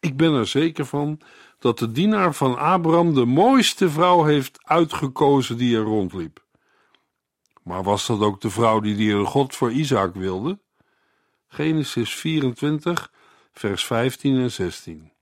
Ik 0.00 0.16
ben 0.16 0.32
er 0.32 0.46
zeker 0.46 0.86
van 0.86 1.20
dat 1.58 1.78
de 1.78 1.92
dienaar 1.92 2.34
van 2.34 2.58
Abraham 2.58 3.14
de 3.14 3.24
mooiste 3.24 3.90
vrouw 3.90 4.24
heeft 4.24 4.58
uitgekozen 4.62 5.56
die 5.56 5.76
er 5.76 5.82
rondliep. 5.82 6.44
Maar 7.62 7.82
was 7.82 8.06
dat 8.06 8.20
ook 8.20 8.40
de 8.40 8.50
vrouw 8.50 8.80
die 8.80 8.96
de 8.96 9.24
God 9.24 9.54
voor 9.54 9.72
Isaac 9.72 10.14
wilde? 10.14 10.58
Genesis 11.48 12.14
24, 12.14 13.12
vers 13.52 13.84
15 13.84 14.38
en 14.38 14.50
16. 14.50 15.12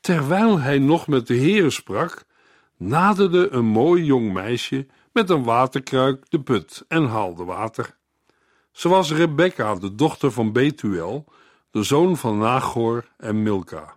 Terwijl 0.00 0.58
hij 0.58 0.78
nog 0.78 1.06
met 1.06 1.26
de 1.26 1.36
Heere 1.36 1.70
sprak, 1.70 2.24
naderde 2.76 3.50
een 3.50 3.64
mooi 3.64 4.04
jong 4.04 4.32
meisje 4.32 4.86
met 5.12 5.30
een 5.30 5.42
waterkruik 5.42 6.30
de 6.30 6.40
put 6.40 6.84
en 6.88 7.06
haalde 7.06 7.44
water. 7.44 7.96
Ze 8.72 8.88
was 8.88 9.12
Rebekka, 9.12 9.74
de 9.74 9.94
dochter 9.94 10.32
van 10.32 10.52
Betuel, 10.52 11.24
de 11.70 11.82
zoon 11.82 12.16
van 12.16 12.38
Nagor 12.38 13.08
en 13.16 13.42
Milka. 13.42 13.96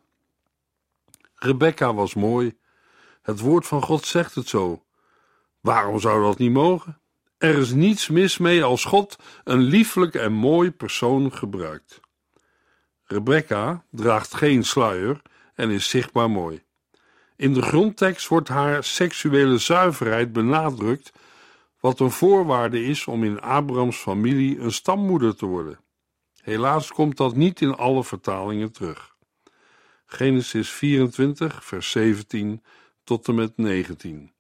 Rebekka 1.36 1.94
was 1.94 2.14
mooi. 2.14 2.58
Het 3.22 3.40
woord 3.40 3.68
van 3.68 3.82
God 3.82 4.06
zegt 4.06 4.36
het 4.36 4.48
zo. 4.48 4.84
Waarom 5.60 6.00
zou 6.00 6.24
dat 6.24 6.38
niet 6.38 6.52
mogen? 6.52 7.02
Er 7.44 7.58
is 7.58 7.74
niets 7.74 8.08
mis 8.08 8.38
mee 8.38 8.64
als 8.64 8.86
God 8.86 9.16
een 9.44 9.62
lieflijk 9.62 10.16
en 10.16 10.34
mooi 10.34 10.72
persoon 10.72 11.34
gebruikt. 11.34 12.00
Rebecca 13.04 13.86
draagt 13.92 14.34
geen 14.34 14.64
sluier 14.64 15.22
en 15.54 15.70
is 15.70 15.90
zichtbaar 15.90 16.30
mooi. 16.30 16.64
In 17.36 17.54
de 17.54 17.62
grondtekst 17.62 18.28
wordt 18.28 18.48
haar 18.48 18.84
seksuele 18.84 19.58
zuiverheid 19.58 20.34
benadrukt, 20.34 21.12
wat 21.80 22.00
een 22.00 22.12
voorwaarde 22.12 22.84
is 22.84 23.06
om 23.06 23.24
in 23.24 23.42
Abrahams 23.42 23.98
familie 23.98 24.60
een 24.60 24.72
stammoeder 24.72 25.36
te 25.36 25.46
worden. 25.46 25.80
Helaas 26.42 26.92
komt 26.92 27.18
dat 27.18 27.36
niet 27.36 27.62
in 27.62 27.76
alle 27.76 28.04
vertalingen 28.04 28.72
terug. 28.72 29.16
Genesis 30.06 30.70
24, 30.70 31.66
vers 31.66 31.92
17 31.92 32.64
tot 33.04 33.28
en 33.28 33.36
met 33.36 33.58
19. 33.58 34.34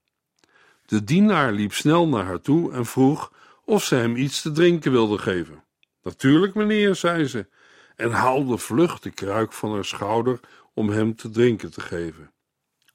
De 0.85 1.03
dienaar 1.03 1.51
liep 1.51 1.73
snel 1.73 2.07
naar 2.07 2.25
haar 2.25 2.41
toe 2.41 2.71
en 2.71 2.85
vroeg 2.85 3.31
of 3.65 3.83
ze 3.83 3.95
hem 3.95 4.15
iets 4.15 4.41
te 4.41 4.51
drinken 4.51 4.91
wilde 4.91 5.17
geven. 5.17 5.63
Natuurlijk, 6.03 6.53
meneer, 6.53 6.95
zei 6.95 7.25
ze, 7.25 7.47
en 7.95 8.11
haalde 8.11 8.57
vlug 8.57 8.99
de 8.99 9.11
kruik 9.11 9.53
van 9.53 9.73
haar 9.73 9.85
schouder 9.85 10.39
om 10.73 10.89
hem 10.89 11.15
te 11.15 11.29
drinken 11.29 11.71
te 11.71 11.81
geven. 11.81 12.31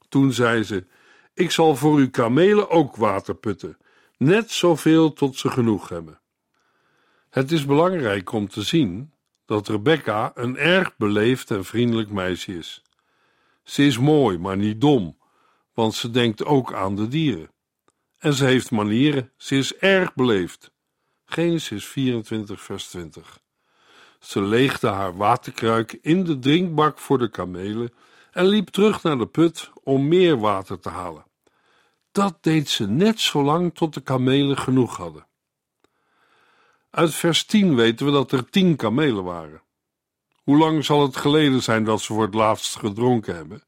Toen 0.08 0.32
zei 0.32 0.62
ze: 0.62 0.86
Ik 1.34 1.50
zal 1.50 1.76
voor 1.76 1.96
uw 1.96 2.10
kamelen 2.10 2.70
ook 2.70 2.96
water 2.96 3.34
putten, 3.34 3.78
net 4.16 4.50
zoveel 4.50 5.12
tot 5.12 5.36
ze 5.36 5.50
genoeg 5.50 5.88
hebben. 5.88 6.20
Het 7.30 7.52
is 7.52 7.64
belangrijk 7.64 8.32
om 8.32 8.48
te 8.48 8.62
zien 8.62 9.12
dat 9.44 9.68
Rebecca 9.68 10.30
een 10.34 10.56
erg 10.56 10.96
beleefd 10.96 11.50
en 11.50 11.64
vriendelijk 11.64 12.10
meisje 12.10 12.56
is. 12.56 12.82
Ze 13.62 13.86
is 13.86 13.98
mooi, 13.98 14.38
maar 14.38 14.56
niet 14.56 14.80
dom, 14.80 15.18
want 15.74 15.94
ze 15.94 16.10
denkt 16.10 16.44
ook 16.44 16.72
aan 16.72 16.96
de 16.96 17.08
dieren. 17.08 17.50
En 18.18 18.34
ze 18.34 18.44
heeft 18.44 18.70
manieren, 18.70 19.32
ze 19.36 19.56
is 19.56 19.76
erg 19.76 20.14
beleefd. 20.14 20.70
Genesis 21.24 21.86
24, 21.86 22.60
vers 22.60 22.88
20. 22.88 23.40
Ze 24.20 24.42
leegde 24.42 24.88
haar 24.88 25.16
waterkruik 25.16 25.98
in 26.02 26.24
de 26.24 26.38
drinkbak 26.38 26.98
voor 26.98 27.18
de 27.18 27.30
kamelen 27.30 27.92
en 28.30 28.46
liep 28.46 28.68
terug 28.68 29.02
naar 29.02 29.18
de 29.18 29.26
put 29.26 29.70
om 29.82 30.08
meer 30.08 30.38
water 30.38 30.80
te 30.80 30.88
halen. 30.88 31.24
Dat 32.12 32.38
deed 32.40 32.68
ze 32.68 32.88
net 32.88 33.20
zo 33.20 33.42
lang 33.42 33.74
tot 33.74 33.94
de 33.94 34.00
kamelen 34.00 34.58
genoeg 34.58 34.96
hadden. 34.96 35.26
Uit 36.90 37.14
vers 37.14 37.44
10 37.44 37.74
weten 37.74 38.06
we 38.06 38.12
dat 38.12 38.32
er 38.32 38.50
tien 38.50 38.76
kamelen 38.76 39.24
waren. 39.24 39.62
Hoe 40.42 40.58
lang 40.58 40.84
zal 40.84 41.02
het 41.02 41.16
geleden 41.16 41.62
zijn 41.62 41.84
dat 41.84 42.00
ze 42.00 42.12
voor 42.12 42.22
het 42.22 42.34
laatst 42.34 42.76
gedronken 42.76 43.34
hebben? 43.34 43.62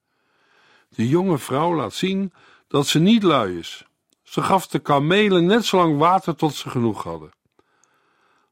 De 0.88 1.08
jonge 1.08 1.38
vrouw 1.38 1.74
laat 1.74 1.94
zien 1.94 2.32
dat 2.68 2.86
ze 2.86 2.98
niet 2.98 3.22
lui 3.22 3.58
is. 3.58 3.84
Ze 4.30 4.42
gaf 4.42 4.66
de 4.66 4.78
kamelen 4.78 5.46
net 5.46 5.64
zo 5.64 5.76
lang 5.76 5.98
water 5.98 6.36
tot 6.36 6.54
ze 6.54 6.70
genoeg 6.70 7.02
hadden. 7.02 7.30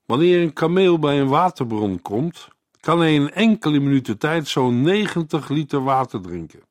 Wanneer 0.05 0.43
een 0.43 0.53
kameel 0.53 0.99
bij 0.99 1.21
een 1.21 1.29
waterbron 1.29 2.03
komt, 2.03 2.49
kan 2.81 2.99
hij 2.99 3.15
in 3.15 3.31
enkele 3.31 3.79
minuten 3.79 4.19
tijd 4.19 4.49
zo'n 4.49 4.83
90 4.83 5.49
liter 5.49 5.83
water 5.83 6.21
drinken. 6.21 6.63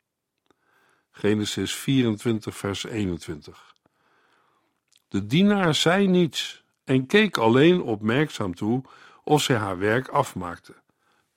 Genesis 1.11 1.75
24, 1.75 2.57
vers 2.57 2.83
21. 2.83 3.75
De 5.07 5.25
dienaar 5.25 5.75
zei 5.75 6.07
niets 6.07 6.63
en 6.83 7.05
keek 7.05 7.37
alleen 7.37 7.81
opmerkzaam 7.81 8.55
toe 8.55 8.81
of 9.23 9.41
zij 9.41 9.55
haar 9.55 9.77
werk 9.77 10.07
afmaakte. 10.07 10.75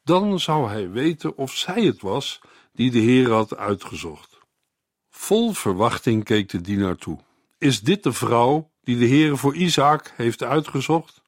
Dan 0.03 0.41
zou 0.41 0.69
hij 0.69 0.91
weten 0.91 1.37
of 1.37 1.53
zij 1.53 1.83
het 1.83 2.01
was 2.01 2.41
die 2.73 2.91
de 2.91 2.99
Heer 2.99 3.31
had 3.31 3.57
uitgezocht. 3.57 4.39
Vol 5.11 5.53
verwachting 5.53 6.25
keek 6.25 6.49
de 6.49 6.61
dienaar 6.61 6.97
toe. 6.97 7.29
Is 7.61 7.81
dit 7.81 8.03
de 8.03 8.13
vrouw 8.13 8.71
die 8.83 8.99
de 8.99 9.05
Heer 9.05 9.37
voor 9.37 9.55
Isaac 9.55 10.13
heeft 10.17 10.43
uitgezocht? 10.43 11.23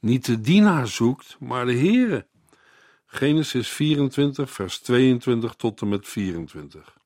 Niet 0.00 0.24
de 0.24 0.40
dienaar 0.40 0.86
zoekt, 0.86 1.36
maar 1.40 1.66
de 1.66 1.72
Heere. 1.72 2.26
Genesis 3.06 3.68
24, 3.68 4.50
vers 4.50 4.78
22 4.78 5.54
tot 5.54 5.80
en 5.80 5.88
met 5.88 6.08
24. 6.08 6.96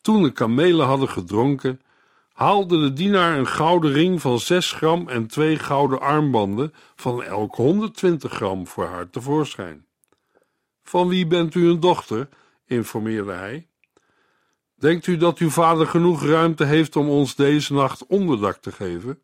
Toen 0.00 0.22
de 0.22 0.32
kamelen 0.32 0.86
hadden 0.86 1.08
gedronken, 1.08 1.80
haalde 2.32 2.80
de 2.80 2.92
dienaar 2.92 3.38
een 3.38 3.46
gouden 3.46 3.92
ring 3.92 4.20
van 4.20 4.38
6 4.38 4.72
gram 4.72 5.08
en 5.08 5.26
twee 5.26 5.58
gouden 5.58 6.00
armbanden 6.00 6.74
van 6.96 7.22
elk 7.22 7.54
120 7.54 8.32
gram 8.32 8.66
voor 8.66 8.86
haar 8.86 9.10
tevoorschijn. 9.10 9.86
Van 10.82 11.08
wie 11.08 11.26
bent 11.26 11.54
u 11.54 11.68
een 11.68 11.80
dochter? 11.80 12.28
informeerde 12.66 13.32
hij. 13.32 13.68
Denkt 14.78 15.06
u 15.06 15.16
dat 15.16 15.38
uw 15.38 15.50
vader 15.50 15.86
genoeg 15.86 16.24
ruimte 16.24 16.64
heeft 16.64 16.96
om 16.96 17.08
ons 17.08 17.34
deze 17.34 17.72
nacht 17.72 18.06
onderdak 18.06 18.56
te 18.56 18.72
geven? 18.72 19.22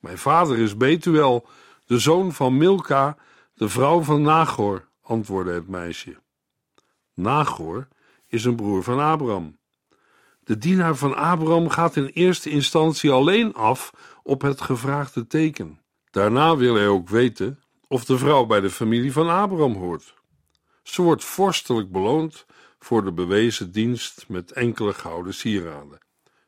Mijn 0.00 0.18
vader 0.18 0.58
is 0.58 0.76
Betuel, 0.76 1.46
de 1.86 1.98
zoon 1.98 2.32
van 2.32 2.56
Milka, 2.56 3.16
de 3.54 3.68
vrouw 3.68 4.00
van 4.00 4.22
Nagor, 4.22 4.88
antwoordde 5.02 5.52
het 5.52 5.68
meisje. 5.68 6.16
Nagor 7.14 7.88
is 8.26 8.44
een 8.44 8.56
broer 8.56 8.82
van 8.82 9.00
Abraham. 9.00 9.58
De 10.44 10.58
dienaar 10.58 10.94
van 10.94 11.16
Abraham 11.16 11.68
gaat 11.68 11.96
in 11.96 12.06
eerste 12.06 12.50
instantie 12.50 13.10
alleen 13.10 13.54
af 13.54 13.90
op 14.22 14.42
het 14.42 14.60
gevraagde 14.60 15.26
teken. 15.26 15.80
Daarna 16.10 16.56
wil 16.56 16.74
hij 16.74 16.88
ook 16.88 17.08
weten 17.08 17.62
of 17.88 18.04
de 18.04 18.18
vrouw 18.18 18.46
bij 18.46 18.60
de 18.60 18.70
familie 18.70 19.12
van 19.12 19.28
Abraham 19.28 19.74
hoort. 19.74 20.14
Ze 20.82 21.02
wordt 21.02 21.24
vorstelijk 21.24 21.90
beloond 21.92 22.46
voor 22.80 23.04
de 23.04 23.12
bewezen 23.12 23.72
dienst 23.72 24.24
met 24.28 24.52
enkele 24.52 24.92
gouden 24.92 25.34
sieraden, 25.34 25.98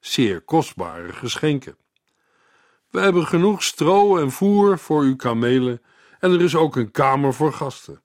zeer 0.01 0.40
kostbare 0.40 1.12
geschenken. 1.12 1.77
We 2.90 3.01
hebben 3.01 3.27
genoeg 3.27 3.62
stro 3.62 4.18
en 4.18 4.31
voer 4.31 4.79
voor 4.79 5.03
uw 5.03 5.16
kamelen 5.16 5.83
en 6.18 6.33
er 6.33 6.40
is 6.40 6.55
ook 6.55 6.77
een 6.77 6.90
kamer 6.90 7.35
voor 7.35 7.53
gasten. 7.53 8.03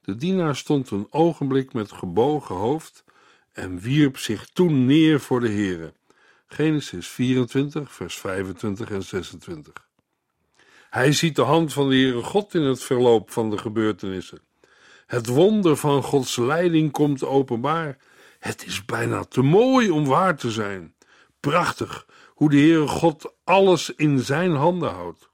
De 0.00 0.16
dienaar 0.16 0.56
stond 0.56 0.90
een 0.90 1.06
ogenblik 1.10 1.72
met 1.72 1.92
gebogen 1.92 2.54
hoofd 2.54 3.04
en 3.52 3.78
wierp 3.78 4.18
zich 4.18 4.46
toen 4.46 4.86
neer 4.86 5.20
voor 5.20 5.40
de 5.40 5.48
Heere. 5.48 5.92
Genesis 6.46 7.08
24, 7.08 7.92
vers 7.92 8.18
25 8.18 8.90
en 8.90 9.02
26. 9.02 9.72
Hij 10.90 11.12
ziet 11.12 11.36
de 11.36 11.42
hand 11.42 11.72
van 11.72 11.88
de 11.88 11.94
Heere 11.94 12.22
God 12.22 12.54
in 12.54 12.62
het 12.62 12.82
verloop 12.82 13.30
van 13.30 13.50
de 13.50 13.58
gebeurtenissen. 13.58 14.40
Het 15.06 15.26
wonder 15.26 15.76
van 15.76 16.02
Gods 16.02 16.36
leiding 16.36 16.92
komt 16.92 17.24
openbaar. 17.24 17.98
Het 18.38 18.66
is 18.66 18.84
bijna 18.84 19.24
te 19.24 19.42
mooi 19.42 19.90
om 19.90 20.04
waar 20.04 20.36
te 20.36 20.50
zijn. 20.50 20.94
Prachtig 21.40 22.06
hoe 22.34 22.50
de 22.50 22.56
Heere 22.56 22.88
God 22.88 23.34
alles 23.44 23.94
in 23.94 24.18
zijn 24.18 24.54
handen 24.54 24.90
houdt. 24.90 25.30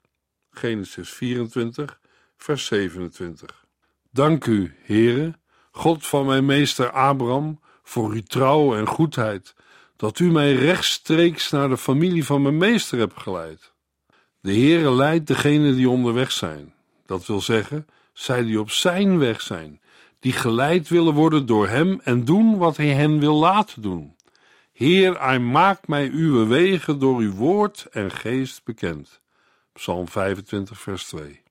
Genesis 0.51 1.11
24, 1.11 2.01
vers 2.37 2.67
27. 2.67 3.65
Dank 4.11 4.47
u, 4.47 4.75
Heere, 4.83 5.39
God 5.71 6.07
van 6.07 6.27
mijn 6.27 6.45
meester 6.45 6.91
Abraham, 6.91 7.61
voor 7.83 8.11
uw 8.11 8.23
trouw 8.23 8.75
en 8.75 8.87
goedheid, 8.87 9.55
dat 9.97 10.19
u 10.19 10.31
mij 10.31 10.55
rechtstreeks 10.55 11.51
naar 11.51 11.69
de 11.69 11.77
familie 11.77 12.25
van 12.25 12.43
mijn 12.43 12.57
meester 12.57 12.99
hebt 12.99 13.21
geleid. 13.21 13.73
De 14.41 14.53
Heere 14.53 14.93
leidt 14.93 15.27
degenen 15.27 15.77
die 15.77 15.89
onderweg 15.89 16.33
zijn, 16.33 16.75
dat 17.07 17.27
wil 17.27 17.41
zeggen, 17.41 17.87
zij 18.13 18.43
die 18.43 18.61
op 18.61 18.71
zijn 18.71 19.19
weg 19.19 19.41
zijn, 19.41 19.81
die 20.19 20.33
geleid 20.33 20.89
willen 20.89 21.15
worden 21.15 21.47
door 21.47 21.69
hem 21.69 22.01
en 22.05 22.25
doen 22.25 22.59
wat 22.59 22.77
hij 22.77 22.89
hen 22.89 23.19
wil 23.19 23.35
laten 23.35 23.83
doen. 23.83 24.17
Heer, 24.73 25.21
hij 25.21 25.39
maakt 25.39 25.89
mij 25.89 26.11
uw 26.11 26.47
wegen 26.47 26.99
door 26.99 27.21
uw 27.21 27.33
woord 27.33 27.87
en 27.91 28.11
geest 28.11 28.65
bekend. 28.65 29.21
Psalm 29.73 30.09
25, 30.09 30.81
vers 30.81 31.05
2. 31.05 31.43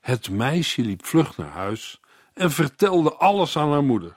Het 0.00 0.30
meisje 0.30 0.82
liep 0.82 1.06
vlug 1.06 1.36
naar 1.36 1.50
huis 1.50 2.00
en 2.34 2.50
vertelde 2.50 3.14
alles 3.14 3.56
aan 3.56 3.70
haar 3.70 3.84
moeder. 3.84 4.16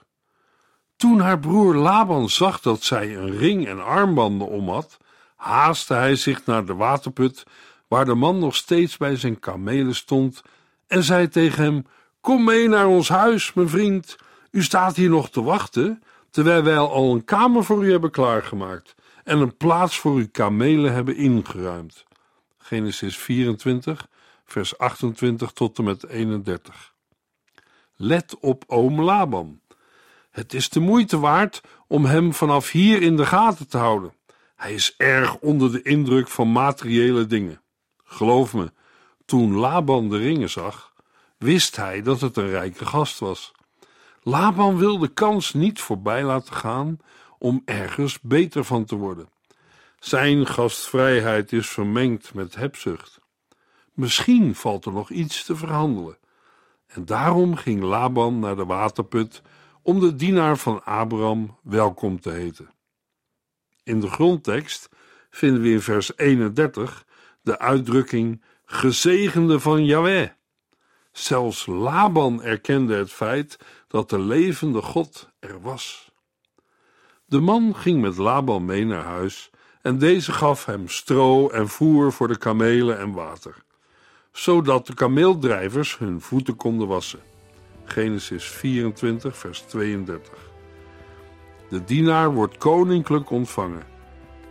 Toen 0.95 1.19
haar 1.19 1.39
broer 1.39 1.75
Laban 1.75 2.29
zag 2.29 2.61
dat 2.61 2.83
zij 2.83 3.15
een 3.15 3.37
ring 3.37 3.67
en 3.67 3.85
armbanden 3.85 4.47
om 4.47 4.69
had, 4.69 4.97
haastte 5.35 5.93
hij 5.93 6.15
zich 6.15 6.45
naar 6.45 6.65
de 6.65 6.75
waterput, 6.75 7.43
waar 7.87 8.05
de 8.05 8.15
man 8.15 8.39
nog 8.39 8.55
steeds 8.55 8.97
bij 8.97 9.15
zijn 9.15 9.39
kamelen 9.39 9.95
stond, 9.95 10.41
en 10.89 11.03
zei 11.03 11.27
tegen 11.27 11.63
hem: 11.63 11.85
Kom 12.21 12.43
mee 12.43 12.67
naar 12.67 12.87
ons 12.87 13.09
huis, 13.09 13.53
mijn 13.53 13.69
vriend. 13.69 14.17
U 14.51 14.63
staat 14.63 14.95
hier 14.95 15.09
nog 15.09 15.29
te 15.29 15.43
wachten, 15.43 16.03
terwijl 16.29 16.63
wij 16.63 16.77
al 16.77 17.13
een 17.13 17.25
kamer 17.25 17.63
voor 17.63 17.85
u 17.85 17.91
hebben 17.91 18.11
klaargemaakt 18.11 18.95
en 19.23 19.39
een 19.39 19.57
plaats 19.57 19.99
voor 19.99 20.15
uw 20.15 20.27
kamelen 20.31 20.93
hebben 20.93 21.15
ingeruimd. 21.15 22.05
Genesis 22.57 23.17
24, 23.17 24.07
vers 24.45 24.77
28 24.77 25.51
tot 25.51 25.77
en 25.77 25.83
met 25.83 26.07
31. 26.07 26.93
Let 27.95 28.39
op 28.39 28.63
oom 28.67 29.01
Laban. 29.01 29.59
Het 30.31 30.53
is 30.53 30.69
de 30.69 30.79
moeite 30.79 31.19
waard 31.19 31.61
om 31.87 32.05
hem 32.05 32.33
vanaf 32.33 32.71
hier 32.71 33.01
in 33.01 33.15
de 33.15 33.25
gaten 33.25 33.67
te 33.67 33.77
houden. 33.77 34.13
Hij 34.55 34.73
is 34.73 34.93
erg 34.97 35.37
onder 35.37 35.71
de 35.71 35.81
indruk 35.81 36.27
van 36.27 36.51
materiële 36.51 37.25
dingen. 37.25 37.61
Geloof 38.03 38.53
me, 38.53 38.71
toen 39.29 39.55
Laban 39.55 40.09
de 40.09 40.17
ringen 40.17 40.49
zag, 40.49 40.93
wist 41.37 41.75
hij 41.75 42.01
dat 42.01 42.21
het 42.21 42.37
een 42.37 42.49
rijke 42.49 42.85
gast 42.85 43.19
was. 43.19 43.51
Laban 44.23 44.77
wil 44.77 44.97
de 44.97 45.07
kans 45.07 45.53
niet 45.53 45.81
voorbij 45.81 46.23
laten 46.23 46.53
gaan 46.53 46.99
om 47.37 47.61
ergens 47.65 48.21
beter 48.21 48.63
van 48.63 48.85
te 48.85 48.95
worden. 48.95 49.29
Zijn 49.99 50.45
gastvrijheid 50.45 51.51
is 51.53 51.69
vermengd 51.69 52.33
met 52.33 52.55
hebzucht. 52.55 53.19
Misschien 53.93 54.55
valt 54.55 54.85
er 54.85 54.91
nog 54.91 55.09
iets 55.09 55.45
te 55.45 55.55
verhandelen. 55.55 56.17
En 56.87 57.05
daarom 57.05 57.55
ging 57.55 57.81
Laban 57.81 58.39
naar 58.39 58.55
de 58.55 58.65
waterput 58.65 59.41
om 59.81 59.99
de 59.99 60.15
dienaar 60.15 60.57
van 60.57 60.83
Abraham 60.83 61.57
welkom 61.63 62.19
te 62.21 62.29
heten. 62.29 62.69
In 63.83 63.99
de 63.99 64.09
grondtekst 64.09 64.89
vinden 65.29 65.61
we 65.61 65.69
in 65.69 65.81
vers 65.81 66.17
31 66.17 67.05
de 67.41 67.59
uitdrukking 67.59 68.41
gezegende 68.71 69.59
van 69.59 69.85
Yahweh. 69.85 70.29
Zelfs 71.11 71.65
Laban 71.65 72.43
erkende 72.43 72.95
het 72.95 73.11
feit 73.11 73.57
dat 73.87 74.09
de 74.09 74.19
levende 74.19 74.81
God 74.81 75.29
er 75.39 75.61
was. 75.61 76.11
De 77.25 77.39
man 77.39 77.75
ging 77.75 78.01
met 78.01 78.17
Laban 78.17 78.65
mee 78.65 78.85
naar 78.85 79.03
huis 79.03 79.49
en 79.81 79.97
deze 79.97 80.31
gaf 80.31 80.65
hem 80.65 80.87
stro 80.87 81.49
en 81.49 81.67
voer 81.67 82.11
voor 82.13 82.27
de 82.27 82.37
kamelen 82.37 82.99
en 82.99 83.11
water, 83.11 83.55
zodat 84.31 84.87
de 84.87 84.93
kameeldrijvers 84.93 85.97
hun 85.97 86.21
voeten 86.21 86.55
konden 86.55 86.87
wassen. 86.87 87.19
Genesis 87.83 88.43
24, 88.45 89.37
vers 89.37 89.61
32. 89.61 90.33
De 91.69 91.83
dienaar 91.83 92.33
wordt 92.33 92.57
koninklijk 92.57 93.29
ontvangen. 93.29 93.83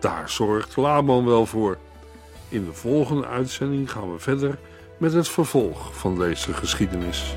Daar 0.01 0.31
zorgt 0.31 0.77
Laban 0.77 1.25
wel 1.25 1.47
voor. 1.47 1.79
In 2.51 2.65
de 2.65 2.73
volgende 2.73 3.27
uitzending 3.27 3.91
gaan 3.91 4.13
we 4.13 4.19
verder 4.19 4.59
met 4.97 5.13
het 5.13 5.29
vervolg 5.29 5.99
van 5.99 6.19
deze 6.19 6.53
geschiedenis. 6.55 7.37